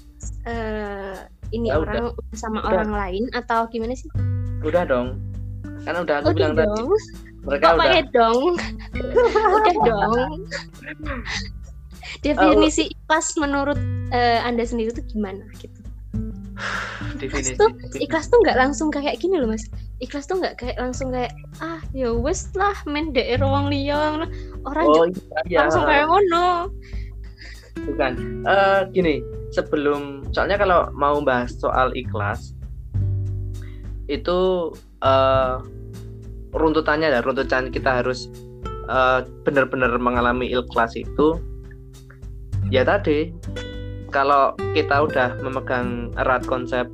eh, 0.47 1.17
ini 1.54 1.69
Ya, 1.69 1.78
orang 1.78 2.17
sama 2.34 2.63
Udah. 2.65 2.69
orang 2.71 2.91
lain 2.91 3.23
atau 3.36 3.67
gimana 3.69 3.93
sih? 3.93 4.10
Udah 4.63 4.88
dong. 4.88 5.19
Kan 5.84 5.99
udah 5.99 6.23
aku 6.23 6.32
udah 6.32 6.38
bilang 6.38 6.56
tadi, 6.56 6.67
dong 6.71 6.89
mereka 7.43 7.65
kok 7.67 7.76
udah. 7.76 7.84
pakai 7.84 8.04
dong? 8.15 8.41
Udah 9.60 9.76
dong. 9.84 10.19
Definisi 12.23 12.88
ikhlas 12.88 13.36
menurut 13.36 13.76
eh, 14.15 14.39
anda 14.39 14.63
sendiri 14.63 14.95
tuh 14.95 15.04
gimana 15.12 15.43
gitu 15.60 15.83
ikhlas 17.20 17.50
definisi. 17.50 17.60
tuh 17.60 17.70
ikhlas 17.98 18.30
tuh 18.30 18.38
nggak 18.46 18.58
langsung 18.58 18.89
kayak 18.94 19.18
gini 19.18 19.42
loh 19.42 19.50
mas 19.50 19.66
ikhlas 20.00 20.30
tuh 20.30 20.38
nggak 20.38 20.60
kayak 20.62 20.78
langsung 20.78 21.10
kayak 21.10 21.34
ah 21.62 21.82
ya 21.96 22.13
wes 22.13 22.54
lah 22.54 22.76
main 22.86 23.10
daerah 23.13 23.46
wong 23.48 23.74
liya 23.74 24.30
orang 24.63 24.86
Oh 24.86 25.06
iya, 25.10 25.39
iya. 25.50 25.58
langsung 25.66 25.84
kayak 25.84 26.06
ngono 26.08 26.70
bukan. 27.89 28.13
Eh 28.46 28.82
gini, 28.94 29.16
sebelum 29.52 30.30
soalnya 30.32 30.62
kalau 30.62 30.89
mau 30.96 31.20
bahas 31.20 31.54
soal 31.58 31.92
ikhlas 31.98 32.54
itu 34.12 34.72
eh 35.04 35.56
runtutannya 36.54 37.10
ya, 37.10 37.20
runtutan 37.26 37.74
kita 37.74 38.04
harus 38.04 38.30
eh, 38.88 39.20
benar-benar 39.44 39.96
mengalami 39.98 40.54
ikhlas 40.54 40.94
itu 40.94 41.39
ya 42.70 42.86
tadi 42.86 43.34
kalau 44.13 44.54
kita 44.78 45.10
udah 45.10 45.41
memegang 45.41 46.13
erat 46.21 46.45
konsep 46.45 46.86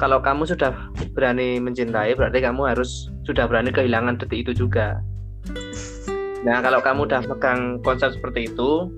kalau 0.00 0.24
kamu 0.24 0.48
sudah 0.48 0.72
berani 1.12 1.60
mencintai 1.60 2.16
berarti 2.16 2.40
kamu 2.40 2.72
harus 2.72 3.12
sudah 3.28 3.44
berani 3.44 3.72
kehilangan 3.72 4.16
detik 4.20 4.48
itu 4.48 4.64
juga. 4.64 5.00
Nah, 6.44 6.60
kalau 6.60 6.78
kamu 6.84 7.08
udah 7.08 7.20
megang 7.26 7.80
konsep 7.80 8.12
seperti 8.12 8.52
itu, 8.52 8.92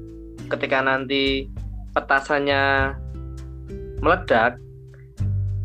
ketika 0.51 0.83
nanti 0.83 1.49
petasannya 1.95 2.95
meledak, 4.03 4.59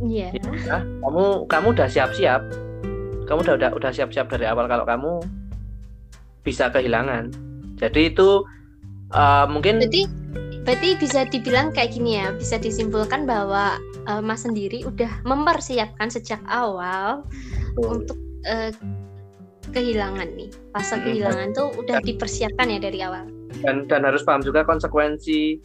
iya 0.05 0.31
ya, 0.37 0.79
kamu 1.01 1.49
kamu 1.49 1.67
udah 1.73 1.87
siap-siap. 1.89 2.41
Kamu 3.25 3.39
udah 3.41 3.55
udah 3.57 3.69
udah 3.73 3.91
siap-siap 3.91 4.29
dari 4.29 4.45
awal 4.45 4.69
kalau 4.69 4.85
kamu 4.85 5.11
bisa 6.45 6.69
kehilangan. 6.69 7.33
Jadi 7.81 8.13
itu 8.13 8.45
eh, 9.11 9.45
mungkin 9.49 9.81
berarti 9.81 10.05
berarti 10.63 10.95
bisa 10.95 11.27
dibilang 11.27 11.71
kayak 11.71 11.91
gini 11.91 12.17
ya 12.17 12.31
bisa 12.31 12.55
disimpulkan 12.55 13.27
bahwa 13.27 13.77
eh, 14.07 14.21
mas 14.23 14.43
sendiri 14.43 14.83
udah 14.83 15.23
mempersiapkan 15.23 16.07
sejak 16.07 16.39
awal 16.47 17.27
untuk 17.75 18.15
eh, 18.43 18.71
kehilangan 19.71 20.27
nih. 20.35 20.51
Fase 20.71 20.95
Mm-mm. 20.95 21.05
kehilangan 21.05 21.47
tuh 21.55 21.67
udah 21.77 21.97
Dan- 21.99 22.07
dipersiapkan 22.07 22.67
ya 22.69 22.79
dari 22.79 22.99
awal? 23.01 23.25
Dan 23.61 23.85
dan 23.87 24.01
harus 24.03 24.23
paham 24.23 24.41
juga 24.41 24.65
konsekuensi 24.65 25.61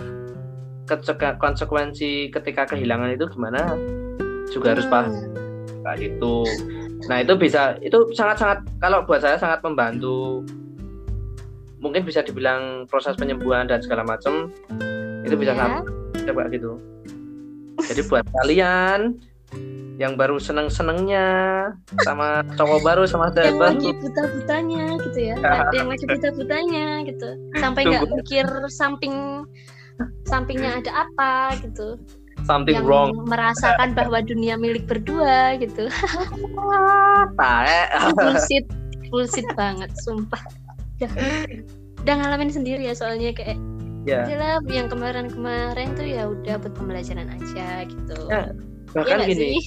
konsekuensi 1.37 2.33
ketika 2.33 2.65
kehilangan 2.65 3.13
itu 3.13 3.29
gimana 3.29 3.77
juga 4.49 4.73
harus 4.77 4.89
paham. 4.89 5.13
Hmm. 5.13 5.37
kayak 5.85 5.99
gitu. 6.05 6.37
Nah 7.09 7.23
itu 7.23 7.33
bisa 7.37 7.77
itu 7.81 7.97
sangat 8.13 8.37
sangat 8.41 8.59
kalau 8.81 9.05
buat 9.05 9.21
saya 9.21 9.37
sangat 9.37 9.61
membantu 9.65 10.45
mungkin 11.79 12.03
bisa 12.03 12.23
dibilang 12.23 12.87
proses 12.91 13.15
penyembuhan 13.15 13.71
dan 13.71 13.79
segala 13.83 14.03
macam 14.03 14.51
itu 15.23 15.35
bisa 15.39 15.55
Iya. 15.55 15.59
sangat 15.59 15.83
kayak 16.27 16.49
gitu. 16.55 16.71
Jadi 17.79 18.01
buat 18.11 18.27
kalian 18.43 19.01
yang 19.99 20.15
baru 20.15 20.39
seneng 20.39 20.71
senengnya 20.71 21.27
sama 22.07 22.47
cowok 22.55 22.81
baru 22.87 23.03
sama 23.07 23.35
cewek 23.35 23.51
yang 23.51 23.59
baru. 23.59 23.71
lagi 23.75 23.91
buta 23.99 24.23
butanya 24.31 24.85
gitu 25.03 25.19
ya. 25.19 25.35
Ada 25.43 25.75
yang 25.75 25.89
lagi 25.91 26.05
buta 26.07 26.29
butanya 26.39 26.87
gitu. 27.07 27.29
Sampai 27.59 27.81
nggak 27.87 28.07
mikir 28.15 28.47
samping 28.71 29.15
sampingnya 30.27 30.83
ada 30.83 30.91
apa 31.07 31.59
gitu. 31.63 31.99
Something 32.47 32.79
yang 32.79 32.87
wrong. 32.87 33.11
merasakan 33.27 33.99
bahwa 33.99 34.23
dunia 34.23 34.55
milik 34.55 34.87
berdua 34.87 35.59
gitu. 35.59 35.91
Bullshit. 38.15 38.67
Bullshit 39.11 39.49
banget 39.59 39.91
sumpah 40.07 40.39
udah. 41.07 41.47
Udah 42.03 42.15
ngalamin 42.15 42.51
sendiri 42.51 42.83
ya 42.87 42.95
soalnya 42.95 43.31
kayak 43.35 43.59
ya. 44.07 44.25
Lah, 44.35 44.59
yang 44.67 44.89
kemarin-kemarin 44.91 45.95
tuh 45.95 46.07
ya 46.07 46.27
udah 46.31 46.59
buat 46.59 46.75
pembelajaran 46.75 47.29
aja 47.29 47.87
gitu. 47.87 48.19
Ya, 48.31 48.51
Iya 48.95 49.05
bahkan 49.05 49.21
nggak 49.21 49.31
gini 49.33 49.61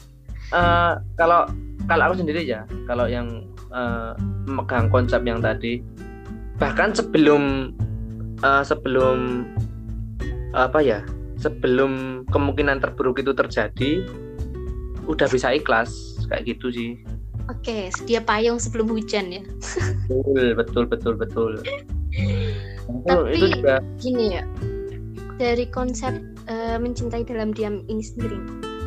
eh, 0.58 0.92
kalau 1.18 1.40
kalau 1.88 2.02
aku 2.10 2.14
sendiri 2.22 2.42
ya 2.46 2.62
kalau 2.86 3.06
yang 3.10 3.46
eh, 3.74 4.12
memegang 4.46 4.86
konsep 4.92 5.20
yang 5.26 5.42
tadi 5.42 5.82
bahkan 6.58 6.94
sebelum 6.94 7.74
eh, 8.42 8.62
sebelum 8.62 9.46
apa 10.54 10.80
ya 10.80 11.00
sebelum 11.38 12.24
kemungkinan 12.32 12.82
terburuk 12.82 13.20
itu 13.22 13.30
terjadi 13.34 14.02
udah 15.06 15.28
bisa 15.30 15.54
ikhlas 15.54 16.18
kayak 16.28 16.56
gitu 16.56 16.72
sih 16.72 16.90
Oke, 17.48 17.88
sedia 17.90 18.20
payung 18.20 18.60
sebelum 18.60 18.92
hujan 18.92 19.32
ya. 19.32 19.42
betul 20.08 20.52
betul 20.54 20.84
betul 20.84 21.14
betul 21.16 21.52
Tapi- 23.04 23.36
itu 23.36 23.46
juga 23.60 23.80
Gini 23.96 24.36
ya, 24.36 24.44
dari 25.36 25.64
konsep 25.68 26.12
eh, 26.44 26.76
mencintai 26.76 27.24
dalam 27.24 27.52
diam 27.52 27.84
ini 27.86 28.00
sendiri, 28.00 28.36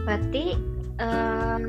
berarti 0.06 0.58
em, 0.98 1.64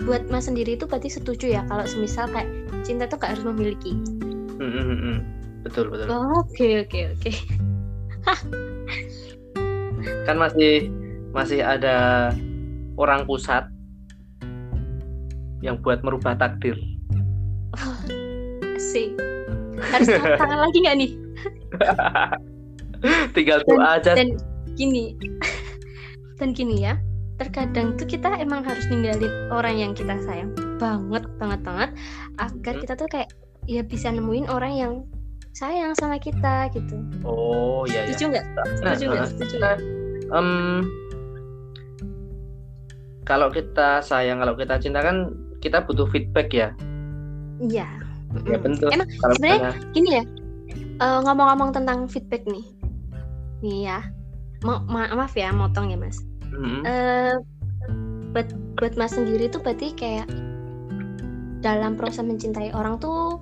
buat 0.00 0.24
mas 0.28 0.48
sendiri 0.48 0.76
itu 0.76 0.84
berarti 0.84 1.08
setuju 1.08 1.52
ya 1.52 1.62
kalau 1.68 1.84
semisal 1.84 2.28
kayak 2.28 2.48
cinta 2.80 3.04
tuh 3.04 3.16
gak 3.16 3.36
harus 3.36 3.44
memiliki. 3.44 3.92
mm, 4.56 4.60
mm, 4.60 4.84
mm, 4.84 4.98
mm. 5.00 5.18
betul 5.64 5.88
betul 5.88 6.08
Oke 6.40 6.84
oke 6.84 7.00
oke. 7.16 7.32
kan 10.24 10.36
masih 10.36 10.88
masih 11.32 11.60
ada 11.60 12.30
orang 12.96 13.24
pusat 13.24 13.68
yang 15.60 15.80
buat 15.80 16.00
merubah 16.04 16.36
takdir 16.36 16.76
Sih. 18.80 19.12
Harus 19.80 20.08
tangan 20.08 20.64
lagi 20.64 20.78
nggak 20.80 20.96
nih? 20.96 21.10
tinggal 23.36 23.64
doa 23.64 23.96
aja 24.00 24.12
dan 24.12 24.36
gini 24.76 25.16
dan 26.40 26.52
gini 26.52 26.84
ya 26.84 27.00
terkadang 27.40 27.96
tuh 27.96 28.04
kita 28.04 28.28
emang 28.36 28.60
harus 28.60 28.84
ninggalin 28.92 29.32
orang 29.48 29.76
yang 29.76 29.92
kita 29.96 30.12
sayang 30.20 30.52
banget 30.76 31.24
banget 31.40 31.60
banget 31.64 31.90
agar 32.36 32.74
kita 32.76 32.92
tuh 32.96 33.08
kayak 33.08 33.28
ya 33.64 33.80
bisa 33.80 34.12
nemuin 34.12 34.48
orang 34.52 34.72
yang 34.76 34.92
sayang 35.56 35.96
sama 35.96 36.20
kita 36.20 36.68
gitu 36.76 37.00
oh 37.24 37.88
iya 37.88 38.04
iya 38.04 38.12
setuju 38.12 38.24
nggak 38.36 38.46
setuju 38.76 39.04
nggak 39.08 39.28
setuju 39.32 39.54
nggak? 39.56 39.78
Em, 40.30 40.48
kalau 43.26 43.48
kita 43.50 43.98
sayang 44.04 44.44
kalau 44.44 44.54
kita 44.54 44.78
cinta 44.78 45.00
kan 45.02 45.32
kita 45.60 45.84
butuh 45.84 46.08
feedback 46.08 46.48
ya. 46.50 46.68
Iya. 47.60 47.88
Ya 48.46 48.56
Mm-mm. 48.56 48.62
bentuk 48.62 48.88
emang 48.94 49.08
kalau 49.18 49.34
sebenarnya 49.36 49.58
misalnya- 49.58 49.92
gini 49.92 50.10
ya 50.14 50.24
eh, 51.00 51.18
ngomong-ngomong 51.24 51.70
tentang 51.74 51.98
feedback 52.06 52.42
nih. 52.46 52.64
Nih 53.60 53.78
ya. 53.86 53.98
Ma- 54.60 54.84
ma- 54.84 55.12
maaf 55.12 55.32
ya 55.32 55.50
motong 55.50 55.88
ya 55.90 55.96
mas. 55.96 56.20
Mm, 56.52 56.82
eh 56.84 57.34
buat 58.30 58.48
buat 58.76 58.94
mas 58.94 59.16
sendiri 59.16 59.48
tuh 59.48 59.58
berarti 59.60 59.92
kayak 59.96 60.28
dalam 61.60 61.96
proses 61.96 62.22
mencintai 62.22 62.72
orang 62.72 62.96
tuh 62.96 63.40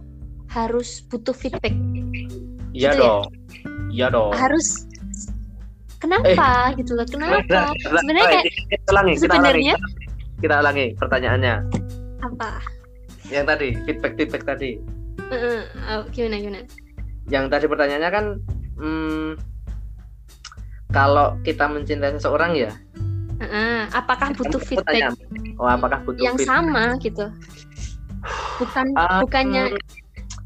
harus 0.49 1.05
butuh 1.07 1.35
feedback. 1.35 1.75
Iya 2.73 2.95
gitu 2.95 3.03
ya? 3.03 3.03
dong. 3.03 3.25
Iya 3.91 4.07
dong. 4.11 4.33
Harus. 4.33 4.87
Kenapa? 5.99 6.73
Gitu 6.79 6.95
loh. 6.95 7.05
Kenapa? 7.05 7.43
Sebenarnya 7.75 8.27
kayak 8.31 8.45
kita 8.47 8.55
ulangi, 8.55 8.73
kita 8.73 8.89
ulangi, 8.95 9.13
sebenarnya 9.19 9.75
kita 10.39 10.55
ulangi 10.63 10.87
pertanyaannya 10.95 11.55
apa 12.39 12.63
yang 13.35 13.45
tadi 13.51 13.75
feedback 13.83 14.15
feedback 14.15 14.47
tadi. 14.47 14.79
Heeh, 15.29 15.61
oh, 15.91 16.07
gimana 16.15 16.39
gimana? 16.39 16.61
Yang 17.29 17.45
tadi 17.51 17.65
pertanyaannya 17.67 18.11
kan 18.15 18.25
hmm, 18.79 19.29
kalau 20.89 21.37
kita 21.43 21.67
mencintai 21.69 22.15
seseorang 22.17 22.55
ya? 22.57 22.71
Heeh, 23.43 23.91
apakah 23.91 24.33
butuh 24.39 24.63
feedback? 24.63 25.13
Oh 25.59 25.67
apakah 25.67 26.01
butuh 26.07 26.23
yang 26.23 26.39
feedback? 26.39 26.63
sama 26.63 26.85
gitu. 27.03 27.27
Bukan 28.63 28.87
Ah, 28.95 29.21
bukannya 29.21 29.75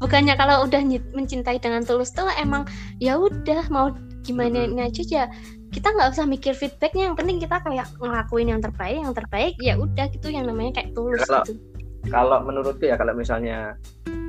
bukannya 0.01 0.33
kalau 0.35 0.65
udah 0.67 0.81
mencintai 1.13 1.61
dengan 1.61 1.85
tulus 1.85 2.11
tuh 2.11 2.27
emang 2.35 2.67
ya 2.97 3.15
udah 3.21 3.69
mau 3.69 3.93
gimana 4.25 4.65
Mm-mm. 4.67 4.81
aja 4.81 5.03
ya 5.05 5.23
kita 5.69 5.89
nggak 5.93 6.09
usah 6.11 6.25
mikir 6.27 6.57
feedbacknya. 6.57 7.13
Yang 7.13 7.17
penting 7.21 7.37
kita 7.37 7.61
kayak 7.63 7.87
ngelakuin 8.01 8.49
yang 8.51 8.59
terbaik 8.65 8.97
yang 8.99 9.15
terbaik 9.15 9.53
ya 9.61 9.77
udah 9.77 10.09
gitu 10.11 10.27
yang 10.33 10.49
namanya 10.49 10.81
kayak 10.81 10.91
tulus 10.97 11.21
Kalau- 11.29 11.45
gitu 11.47 11.72
kalau 12.11 12.43
menurutku 12.43 12.83
ya 12.87 12.99
kalau 12.99 13.15
misalnya 13.15 13.79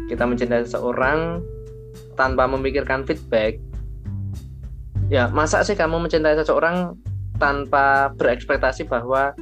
kita 0.07 0.23
mencintai 0.29 0.63
seseorang 0.69 1.41
tanpa 2.15 2.47
memikirkan 2.47 3.03
feedback 3.03 3.59
ya 5.11 5.27
masa 5.31 5.65
sih 5.67 5.75
kamu 5.75 6.07
mencintai 6.07 6.39
seseorang 6.39 6.95
tanpa 7.43 8.15
berekspektasi 8.15 8.87
bahwa 8.87 9.35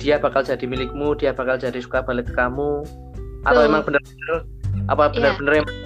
dia 0.00 0.16
bakal 0.16 0.40
jadi 0.40 0.64
milikmu 0.64 1.12
dia 1.14 1.36
bakal 1.36 1.60
jadi 1.60 1.76
suka 1.76 2.00
balik 2.00 2.32
ke 2.32 2.34
kamu 2.34 2.82
atau 3.44 3.60
Tuh. 3.60 3.68
emang 3.68 3.82
benar-benar 3.84 4.36
apa 4.88 5.02
Iya. 5.08 5.12
benar-benar 5.12 5.52
emang 5.60 5.76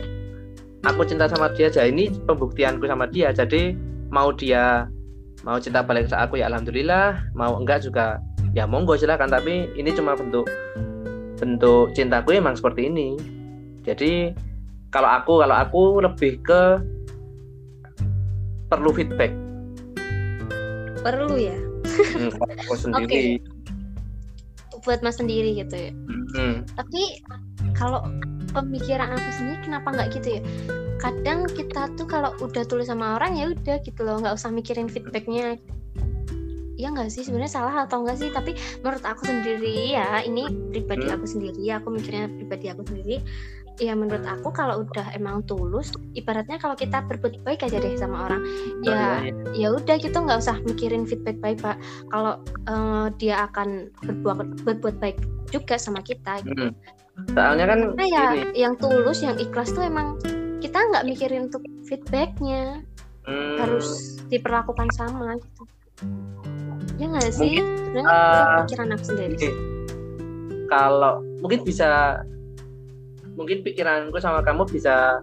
aku 0.86 1.02
cinta 1.02 1.26
sama 1.26 1.50
dia 1.58 1.66
jadi 1.66 1.90
ini 1.90 2.14
pembuktianku 2.24 2.86
sama 2.86 3.10
dia 3.10 3.34
jadi 3.34 3.74
mau 4.14 4.30
dia 4.30 4.86
mau 5.42 5.58
cinta 5.58 5.82
balik 5.82 6.10
ke 6.10 6.16
aku 6.16 6.38
ya 6.38 6.46
alhamdulillah 6.46 7.18
mau 7.34 7.58
enggak 7.58 7.82
juga 7.82 8.22
ya 8.54 8.64
monggo 8.64 8.94
silakan 8.94 9.28
tapi 9.30 9.68
ini 9.74 9.90
cuma 9.92 10.14
bentuk 10.14 10.46
bentuk 11.38 11.94
cintaku 11.94 12.36
emang 12.36 12.58
seperti 12.58 12.90
ini. 12.90 13.14
Jadi 13.86 14.34
kalau 14.90 15.08
aku 15.08 15.32
kalau 15.40 15.56
aku 15.56 15.82
lebih 16.02 16.42
ke 16.42 16.62
perlu 18.68 18.90
feedback. 18.92 19.32
Perlu 21.00 21.38
ya? 21.38 21.56
Hmm, 22.18 22.34
aku 22.66 22.74
sendiri. 22.76 23.40
Buat 24.84 25.00
mas 25.00 25.16
sendiri 25.16 25.56
gitu 25.56 25.74
ya? 25.74 25.92
Hmm, 26.36 26.64
tapi 26.76 27.24
kalau 27.72 28.04
pemikiran 28.52 29.14
aku 29.16 29.30
sendiri 29.36 29.58
kenapa 29.64 29.88
nggak 29.94 30.08
gitu 30.20 30.28
ya? 30.38 30.42
Kadang 30.98 31.46
kita 31.54 31.94
tuh 31.94 32.10
kalau 32.10 32.34
udah 32.42 32.66
tulis 32.66 32.90
sama 32.90 33.16
orang 33.16 33.38
ya 33.38 33.54
udah 33.54 33.78
gitu 33.86 34.00
loh 34.02 34.18
nggak 34.18 34.34
usah 34.34 34.50
mikirin 34.50 34.90
feedbacknya 34.90 35.56
ya 36.78 36.94
nggak 36.94 37.10
sih 37.10 37.26
sebenarnya 37.26 37.58
salah 37.58 37.74
atau 37.84 38.06
enggak 38.06 38.22
sih 38.22 38.30
tapi 38.30 38.54
menurut 38.86 39.02
aku 39.02 39.26
sendiri 39.26 39.98
ya 39.98 40.22
ini 40.22 40.46
pribadi 40.70 41.10
Hmm. 41.10 41.18
aku 41.18 41.26
sendiri 41.26 41.58
ya 41.58 41.82
aku 41.82 41.90
mikirnya 41.90 42.30
pribadi 42.30 42.66
aku 42.70 42.82
sendiri 42.86 43.18
ya 43.78 43.94
menurut 43.94 44.26
aku 44.26 44.50
kalau 44.50 44.82
udah 44.82 45.10
emang 45.14 45.42
tulus 45.46 45.94
ibaratnya 46.14 46.58
kalau 46.58 46.74
kita 46.74 47.02
berbuat 47.06 47.42
baik 47.46 47.62
aja 47.66 47.78
deh 47.78 47.94
sama 47.94 48.26
orang 48.26 48.42
ya 48.82 49.22
iya, 49.22 49.34
ya 49.54 49.68
udah 49.74 49.96
gitu 50.02 50.14
nggak 50.14 50.38
usah 50.38 50.58
mikirin 50.66 51.06
feedback 51.06 51.38
baik 51.42 51.58
pak 51.62 51.78
kalau 52.10 52.38
eh, 52.66 53.06
dia 53.22 53.46
akan 53.50 53.90
berbuat 54.02 54.66
berbuat 54.66 54.96
baik 54.98 55.18
juga 55.50 55.78
sama 55.78 56.02
kita 56.02 56.42
gitu. 56.46 56.70
Hmm. 56.70 56.74
soalnya 57.34 57.66
kan 57.66 57.80
Karena 57.98 58.06
ya 58.06 58.24
ini 58.30 58.42
yang 58.54 58.74
tulus, 58.78 59.26
yang 59.26 59.34
ikhlas 59.42 59.74
tuh 59.74 59.82
emang 59.82 60.18
kita 60.62 60.78
nggak 60.78 61.06
mikirin 61.06 61.50
untuk 61.50 61.62
feedbacknya 61.86 62.82
hmm, 63.26 63.56
harus 63.58 64.18
diperlakukan 64.30 64.90
sama 64.94 65.38
gitu. 65.38 65.62
Ya 66.96 67.06
nggak 67.06 67.28
sih? 67.28 67.60
Eh, 67.60 67.92
itu 67.92 68.00
pikiran 68.64 68.88
aku 68.96 69.04
sendiri. 69.04 69.34
Oke. 69.36 69.50
kalau 70.68 71.24
mungkin 71.40 71.64
bisa 71.64 72.20
mungkin 73.32 73.64
pikiranku 73.64 74.20
sama 74.20 74.44
kamu 74.44 74.68
bisa 74.68 75.16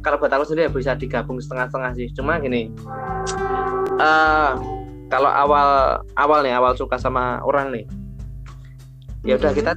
kalau 0.00 0.16
buat 0.16 0.32
aku 0.32 0.48
sendiri 0.48 0.64
ya 0.64 0.72
bisa 0.72 0.92
digabung 0.96 1.36
setengah-setengah 1.36 1.92
sih 1.92 2.08
cuma 2.16 2.40
gini 2.40 2.72
eh 4.00 4.50
kalau 5.12 5.28
awal 5.28 5.68
awal 6.16 6.40
nih 6.40 6.56
awal 6.56 6.72
suka 6.72 6.96
sama 6.96 7.44
orang 7.44 7.68
nih 7.68 7.84
ya 9.28 9.36
udah 9.36 9.52
Mhm. 9.52 9.58
kita 9.60 9.72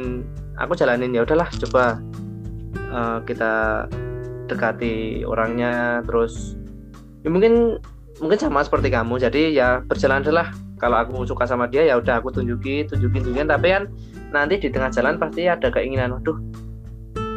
hmm, 0.00 0.18
aku 0.56 0.72
jalanin 0.72 1.12
ya 1.12 1.28
udahlah 1.28 1.52
coba 1.68 2.00
uh, 2.88 3.20
kita 3.28 3.84
dekati 4.48 5.28
orangnya 5.28 6.00
terus 6.08 6.56
ya 7.20 7.28
mungkin 7.28 7.76
mungkin 8.16 8.38
sama 8.40 8.64
seperti 8.64 8.88
kamu 8.88 9.20
jadi 9.20 9.42
ya 9.52 9.68
berjalan 9.84 10.24
adalah 10.24 10.48
kalau 10.78 11.00
aku 11.00 11.22
suka 11.24 11.46
sama 11.46 11.70
dia 11.70 11.86
ya 11.86 11.98
udah 11.98 12.18
aku 12.18 12.34
tunjuki 12.34 12.86
tunjukin 12.86 13.22
tunjukin 13.24 13.48
tapi 13.48 13.72
kan 13.72 13.86
nanti 14.34 14.58
di 14.58 14.68
tengah 14.68 14.90
jalan 14.90 15.16
pasti 15.16 15.46
ada 15.46 15.70
keinginan 15.70 16.18
waduh 16.18 16.38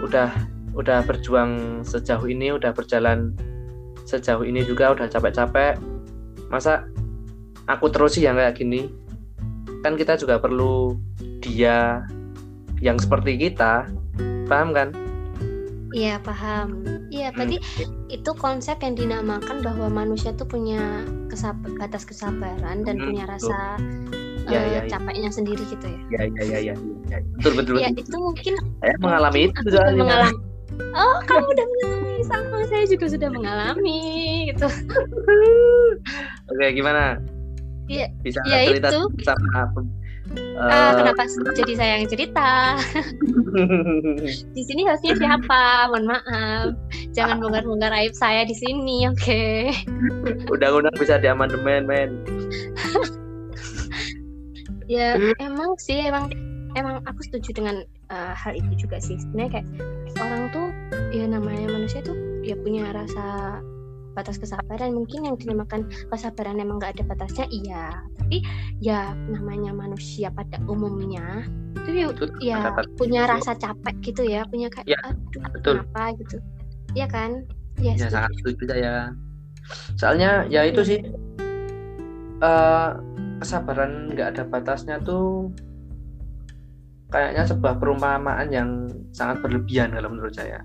udah 0.05 0.29
udah 0.77 1.01
berjuang 1.09 1.81
sejauh 1.81 2.29
ini 2.29 2.53
udah 2.53 2.69
berjalan 2.69 3.33
sejauh 4.07 4.47
ini 4.47 4.63
juga 4.63 4.95
udah 4.95 5.11
capek-capek. 5.11 5.75
Masa 6.47 6.87
aku 7.67 7.91
terus 7.91 8.15
sih 8.15 8.23
yang 8.23 8.39
kayak 8.39 8.55
gini? 8.55 8.87
Kan 9.83 9.99
kita 9.99 10.15
juga 10.15 10.39
perlu 10.39 10.95
dia 11.43 12.07
yang 12.79 12.95
seperti 12.95 13.35
kita. 13.35 13.89
Paham 14.47 14.71
kan 14.71 14.95
Iya 15.95 16.19
paham. 16.19 16.83
Iya 17.07 17.31
berarti 17.31 17.57
hmm. 17.63 18.11
itu 18.11 18.31
konsep 18.35 18.75
yang 18.83 18.95
dinamakan 18.99 19.63
bahwa 19.63 19.87
manusia 19.87 20.35
tuh 20.35 20.47
punya 20.47 21.07
kesab 21.31 21.55
batas 21.79 22.03
kesabaran 22.03 22.83
dan 22.83 22.99
hmm, 22.99 23.05
punya 23.07 23.23
rasa 23.23 23.79
ya, 24.51 24.59
uh, 24.59 24.67
ya, 24.67 24.81
ya. 24.83 24.91
capeknya 24.91 25.31
sendiri 25.31 25.63
gitu 25.67 25.85
ya. 25.87 25.99
Ya 26.11 26.21
ya 26.27 26.43
ya 26.43 26.59
ya. 26.71 26.75
ya. 27.07 27.17
Betul 27.39 27.53
betul. 27.63 27.73
Ya 27.79 27.89
itu 27.95 28.17
mungkin. 28.17 28.53
Saya 28.83 28.95
mengalami 28.99 29.39
itu 29.47 29.59
juga. 29.63 29.79
Mengalami. 29.95 30.35
Oh 30.93 31.17
kamu 31.25 31.47
udah 31.55 31.65
mengalami 31.65 32.21
sama 32.27 32.57
saya 32.67 32.85
juga 32.85 33.05
sudah 33.07 33.29
mengalami 33.31 33.99
gitu. 34.51 34.67
Oke 36.51 36.65
gimana? 36.75 37.23
Iya. 37.87 38.11
Bisa 38.19 38.43
ya 38.43 38.67
cerita 38.67 38.91
itu. 38.91 39.01
sama 39.23 39.71
Uh, 40.57 40.91
kenapa 40.97 41.29
jadi 41.53 41.73
saya 41.77 41.91
yang 42.01 42.09
cerita? 42.09 42.81
di 44.57 44.63
sini 44.65 44.89
hostnya 44.89 45.13
siapa? 45.15 45.87
Mohon 45.93 46.17
maaf. 46.17 46.67
Jangan 47.13 47.37
bongkar-bongkar 47.39 47.93
aib 47.93 48.13
saya 48.17 48.41
di 48.43 48.57
sini, 48.57 49.05
oke? 49.05 49.21
Okay? 49.21 49.69
Undang-undang 50.49 50.97
bisa 50.97 51.21
diamandemen, 51.21 51.85
men. 51.85 52.09
ya 54.91 55.19
emang 55.43 55.75
sih 55.77 56.07
emang 56.07 56.31
emang 56.79 57.03
aku 57.03 57.19
setuju 57.27 57.59
dengan 57.59 57.83
uh, 58.09 58.33
hal 58.33 58.57
itu 58.57 58.87
juga 58.87 58.97
sih. 58.97 59.21
Sebenarnya 59.21 59.61
kayak 59.61 59.67
orang 60.17 60.43
tuh 60.49 60.67
ya 61.13 61.29
namanya 61.29 61.69
manusia 61.69 62.01
tuh 62.01 62.17
ya 62.41 62.57
punya 62.59 62.89
rasa 62.91 63.61
batas 64.17 64.41
kesabaran 64.41 64.97
mungkin 64.97 65.29
yang 65.29 65.37
dinamakan 65.37 65.85
kesabaran 66.09 66.57
emang 66.57 66.81
nggak 66.81 66.97
ada 66.97 67.03
batasnya 67.05 67.45
iya. 67.53 68.01
Tapi 68.17 68.41
ya 68.81 69.13
namanya 69.29 69.77
manusia 69.77 70.33
pada 70.33 70.57
umumnya 70.65 71.45
itu 71.85 71.93
ya, 71.93 72.07
betul, 72.09 72.29
ya 72.41 72.57
punya 72.97 73.21
rasa 73.29 73.53
capek 73.53 73.95
gitu 74.01 74.25
ya 74.25 74.43
punya 74.49 74.67
kayak 74.67 74.89
ya, 74.89 74.99
aduh 75.05 75.41
betul. 75.53 75.75
apa 75.85 76.17
gitu. 76.17 76.35
Iya 76.97 77.07
kan? 77.07 77.45
Ya, 77.77 77.93
ya 77.93 78.09
sangat 78.09 78.33
setuju 78.41 78.73
ya. 78.73 79.13
Soalnya 80.01 80.49
ya 80.49 80.65
itu 80.65 80.81
sih 80.81 80.99
uh, 82.41 82.97
kesabaran 83.37 84.17
nggak 84.17 84.33
ada 84.33 84.43
batasnya 84.49 84.97
tuh 85.05 85.53
kayaknya 87.13 87.45
sebuah 87.47 87.77
perumpamaan 87.77 88.49
yang 88.49 88.89
sangat 89.13 89.45
berlebihan 89.45 89.93
kalau 89.93 90.09
menurut 90.09 90.33
saya. 90.33 90.59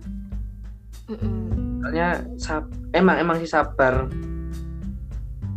Mm 1.07 1.19
-mm 1.21 1.72
soalnya 1.83 2.23
sab 2.39 2.71
emang 2.95 3.19
emang 3.19 3.37
sih 3.43 3.51
sabar. 3.51 4.07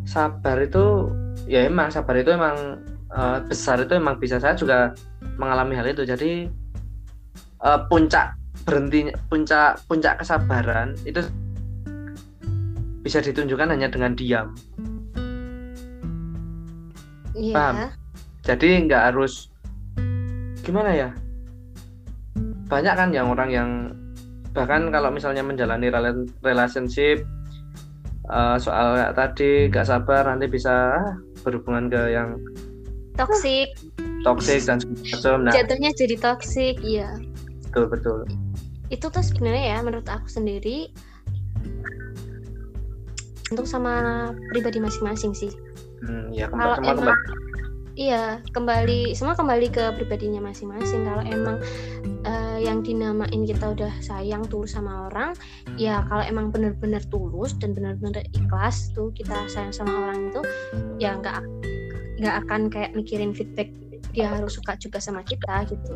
Sabar 0.10 0.58
itu 0.58 1.14
ya 1.46 1.70
emang 1.70 1.94
sabar 1.94 2.18
itu 2.18 2.34
emang 2.34 2.82
uh, 3.14 3.38
besar 3.46 3.86
itu 3.86 3.94
emang 3.94 4.18
bisa. 4.18 4.42
Saya 4.42 4.58
juga 4.58 4.98
mengalami 5.38 5.78
hal 5.78 5.86
itu. 5.86 6.02
Jadi 6.02 6.50
uh, 7.62 7.86
puncak 7.86 8.34
berhentinya 8.66 9.14
puncak 9.30 9.78
puncak 9.86 10.18
kesabaran 10.18 10.98
itu 11.06 11.22
bisa 13.06 13.22
ditunjukkan 13.22 13.70
hanya 13.70 13.86
dengan 13.86 14.18
diam. 14.18 14.50
Iya. 17.36 17.54
paham? 17.54 17.78
Jadi 18.42 18.90
nggak 18.90 19.14
harus 19.14 19.54
gimana 20.66 20.90
ya? 20.90 21.10
Banyak 22.66 22.94
kan 22.98 23.10
yang 23.14 23.30
orang 23.30 23.50
yang 23.54 23.70
bahkan 24.56 24.88
kalau 24.88 25.12
misalnya 25.12 25.44
menjalani 25.44 25.92
relationship 26.40 27.28
uh, 28.32 28.56
soal 28.56 28.96
kayak 28.96 29.14
tadi 29.14 29.50
gak 29.68 29.86
sabar 29.92 30.24
nanti 30.26 30.48
bisa 30.48 30.96
berhubungan 31.44 31.92
ke 31.92 32.02
yang 32.16 32.40
toxic. 33.20 33.76
toxic 34.24 34.64
dan 34.66 34.80
semacam 34.82 35.52
nah 35.52 35.54
jatuhnya 35.54 35.92
jadi 35.94 36.16
toxic. 36.18 36.80
Iya. 36.82 37.20
Betul 37.70 37.86
betul. 37.92 38.20
Itu 38.88 39.12
tuh 39.12 39.22
sebenarnya 39.22 39.76
ya 39.76 39.80
menurut 39.84 40.08
aku 40.08 40.32
sendiri 40.32 40.90
untuk 43.54 43.68
sama 43.70 44.32
pribadi 44.50 44.82
masing-masing 44.82 45.36
sih. 45.36 45.52
Hmm, 46.02 46.34
ya 46.34 46.50
kalau 46.50 46.80
emang 46.82 47.14
Iya, 47.96 48.44
kembali 48.52 49.16
semua 49.16 49.40
kembali 49.40 49.72
ke 49.72 49.96
pribadinya 49.96 50.44
masing-masing. 50.44 51.08
Kalau 51.08 51.24
emang 51.24 51.64
uh, 52.28 52.60
yang 52.60 52.84
dinamain 52.84 53.48
kita 53.48 53.72
udah 53.72 53.88
sayang 54.04 54.44
tulus 54.52 54.76
sama 54.76 55.08
orang, 55.08 55.32
ya 55.80 56.04
kalau 56.12 56.28
emang 56.28 56.52
benar-benar 56.52 57.00
tulus 57.08 57.56
dan 57.56 57.72
benar-benar 57.72 58.28
ikhlas 58.36 58.92
tuh 58.92 59.16
kita 59.16 59.48
sayang 59.48 59.72
sama 59.72 59.96
orang 59.96 60.28
itu, 60.28 60.42
ya 61.00 61.16
nggak 61.16 61.40
nggak 62.20 62.36
akan 62.44 62.68
kayak 62.68 62.92
mikirin 63.00 63.32
feedback 63.32 63.72
dia 64.12 64.28
harus 64.28 64.60
suka 64.60 64.76
juga 64.76 65.00
sama 65.00 65.24
kita 65.24 65.64
gitu. 65.72 65.96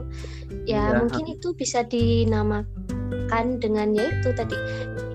Ya, 0.63 0.95
ya. 0.95 1.03
mungkin 1.03 1.35
itu 1.35 1.51
bisa 1.51 1.83
dinamakan 1.83 3.59
dengan 3.59 3.91
ya 3.91 4.07
itu 4.07 4.31
tadi 4.31 4.55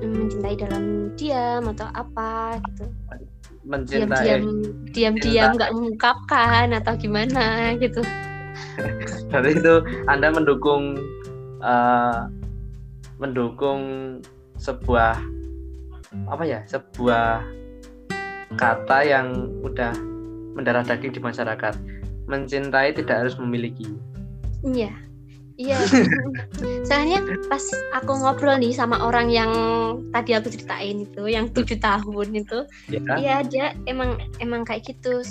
mencintai 0.04 0.56
dalam 0.60 1.16
diam 1.16 1.64
atau 1.64 1.88
apa 1.96 2.60
gitu 2.68 2.84
mencintai. 3.64 4.40
Diam-diam 4.94 5.56
nggak 5.56 5.72
mengungkapkan 5.74 6.70
atau 6.76 6.94
gimana 6.94 7.74
gitu. 7.80 8.00
Jadi 9.32 9.50
itu 9.58 9.74
anda 10.06 10.30
mendukung 10.30 11.00
uh, 11.64 12.30
mendukung 13.18 13.82
sebuah 14.60 15.18
apa 16.30 16.44
ya 16.46 16.62
sebuah 16.70 17.42
kata 18.54 18.98
yang 19.02 19.50
udah 19.66 19.90
mendarah 20.54 20.86
daging 20.86 21.16
di 21.16 21.20
masyarakat. 21.20 21.74
Mencintai 22.24 22.96
tidak 22.96 23.26
harus 23.26 23.36
memiliki. 23.36 23.84
Iya 24.64 25.04
Iya. 25.54 25.78
Soalnya 26.88 27.22
pas 27.46 27.62
aku 27.94 28.12
ngobrol 28.18 28.58
nih 28.58 28.74
sama 28.74 28.98
orang 28.98 29.30
yang 29.30 29.52
tadi 30.10 30.34
aku 30.34 30.50
ceritain 30.50 31.06
itu, 31.06 31.30
yang 31.30 31.46
tujuh 31.54 31.78
tahun 31.78 32.28
itu, 32.34 32.66
iya 32.90 33.14
ya, 33.18 33.36
dia 33.46 33.66
emang 33.86 34.18
emang 34.42 34.66
kayak 34.66 34.82
gitu. 34.90 35.22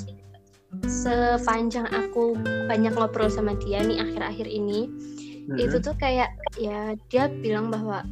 Sepanjang 0.87 1.85
aku 1.91 2.33
banyak 2.65 2.95
ngobrol 2.95 3.29
sama 3.29 3.53
dia 3.61 3.83
nih 3.83 3.99
akhir-akhir 3.99 4.47
ini, 4.47 4.89
mm-hmm. 4.89 5.59
itu 5.59 5.77
tuh 5.83 5.93
kayak 5.99 6.31
ya 6.55 6.95
dia 7.11 7.27
bilang 7.29 7.69
bahwa 7.69 8.07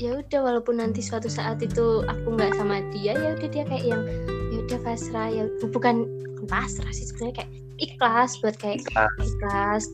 ya 0.00 0.16
udah 0.16 0.40
walaupun 0.40 0.80
nanti 0.80 1.04
suatu 1.04 1.28
saat 1.28 1.60
itu 1.60 2.06
aku 2.08 2.32
nggak 2.32 2.56
sama 2.56 2.80
dia 2.88 3.12
ya 3.12 3.36
udah 3.36 3.48
dia 3.52 3.64
kayak 3.68 3.84
yang 3.84 4.02
ya 4.48 4.58
udah 4.64 4.80
pasrah 4.80 5.28
ya 5.28 5.44
bukan 5.68 6.08
pasrah 6.48 6.88
sih 6.88 7.04
sebenarnya 7.04 7.44
kayak 7.44 7.52
ikhlas 7.84 8.40
buat 8.40 8.56
kayak 8.56 8.80
ikhlas, 8.80 9.12
ikhlas 9.20 9.84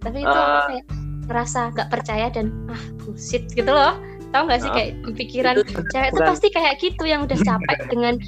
tapi 0.00 0.24
itu 0.24 0.32
uh, 0.32 0.64
kayak 0.64 0.84
ngerasa 1.30 1.70
gak 1.78 1.88
percaya 1.94 2.26
dan 2.34 2.50
ah 2.66 2.82
bullshit 2.98 3.46
gitu 3.54 3.70
loh. 3.70 3.94
Tau 4.34 4.50
gak 4.50 4.66
sih 4.66 4.70
kayak 4.74 4.90
pikiran 5.14 5.54
cewek 5.64 6.10
tuh 6.10 6.22
pasti 6.26 6.48
kayak 6.50 6.82
gitu 6.82 7.06
yang 7.06 7.24
udah 7.24 7.38
capek 7.38 7.78
dengan 7.94 8.18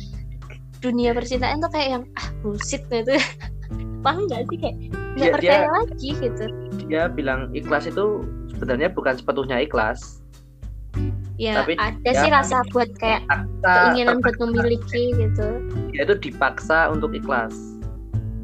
dunia 0.78 1.10
percintaan 1.14 1.58
tuh 1.58 1.70
kayak 1.74 1.88
yang 1.98 2.04
ah 2.14 2.26
bullshit 2.40 2.86
gitu. 2.86 3.18
Paham 4.06 4.30
gak 4.30 4.46
sih? 4.46 4.58
Kayak 4.62 4.76
nggak 5.12 5.28
ya, 5.28 5.32
percaya 5.36 5.60
dia, 5.60 5.72
lagi 5.76 6.10
gitu. 6.24 6.44
dia 6.88 7.02
bilang 7.12 7.52
ikhlas 7.52 7.84
itu 7.84 8.24
sebenarnya 8.56 8.88
bukan 8.96 9.12
sepenuhnya 9.12 9.60
ikhlas. 9.60 10.24
Ya 11.36 11.60
Tapi 11.64 11.76
ada 11.76 12.10
sih 12.12 12.30
rasa 12.30 12.62
buat 12.70 12.88
kayak 12.96 13.24
keinginan 13.60 14.24
buat 14.24 14.36
memiliki 14.40 15.12
gitu. 15.16 15.48
Ya 15.92 16.06
itu 16.06 16.14
dipaksa 16.30 16.88
untuk 16.92 17.12
ikhlas. 17.12 17.52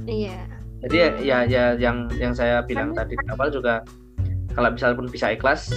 Iya. 0.09 0.40
Jadi 0.84 0.96
ya 0.96 1.09
ya, 1.20 1.38
ya 1.46 1.64
yang 1.76 2.09
yang 2.16 2.32
saya 2.32 2.62
bilang 2.64 2.94
tadi 2.94 3.14
di 3.14 3.26
awal 3.30 3.50
juga 3.50 3.82
kalau 4.59 4.74
misalnya 4.74 4.98
pun 4.98 5.06
bisa 5.06 5.30
ikhlas 5.30 5.70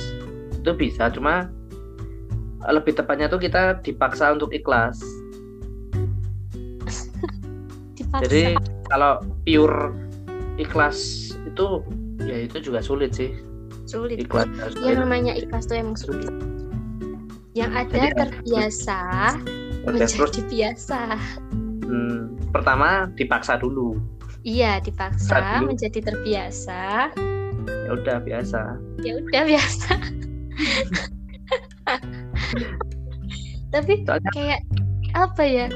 itu 0.58 0.74
bisa. 0.74 1.14
Cuma 1.14 1.54
lebih 2.66 2.98
tepatnya 2.98 3.30
tuh 3.30 3.38
kita 3.38 3.78
dipaksa 3.86 4.34
untuk 4.34 4.50
ikhlas. 4.50 4.98
Dipaksa. 8.02 8.26
jadi 8.26 8.58
kalau 8.90 9.22
pure 9.46 9.94
ikhlas 10.58 11.30
itu 11.46 11.86
ya 12.26 12.50
itu 12.50 12.58
juga 12.58 12.82
sulit 12.82 13.14
sih. 13.14 13.38
Sulit. 13.86 14.26
Ikhlas 14.26 14.50
yang 14.82 15.06
namanya 15.06 15.38
ikhlas 15.38 15.70
tuh 15.70 15.78
emang 15.78 15.94
sulit. 15.94 16.34
Yang 17.54 17.86
ada 17.86 18.10
jadi, 18.10 18.18
terbiasa 18.18 19.02
menjadi 19.86 20.42
biasa. 20.50 21.00
Hmm, 21.86 22.34
pertama 22.50 23.14
dipaksa 23.14 23.62
dulu. 23.62 24.02
Iya, 24.42 24.82
dipaksa 24.82 25.62
menjadi 25.62 26.02
terbiasa 26.02 27.14
ya 27.68 27.90
udah 27.94 28.18
biasa. 28.24 28.62
Ya 29.02 29.14
udah 29.20 29.44
biasa. 29.46 29.94
Tapi 33.74 33.94
kayak 34.06 34.62
apa 35.16 35.44
ya? 35.44 35.68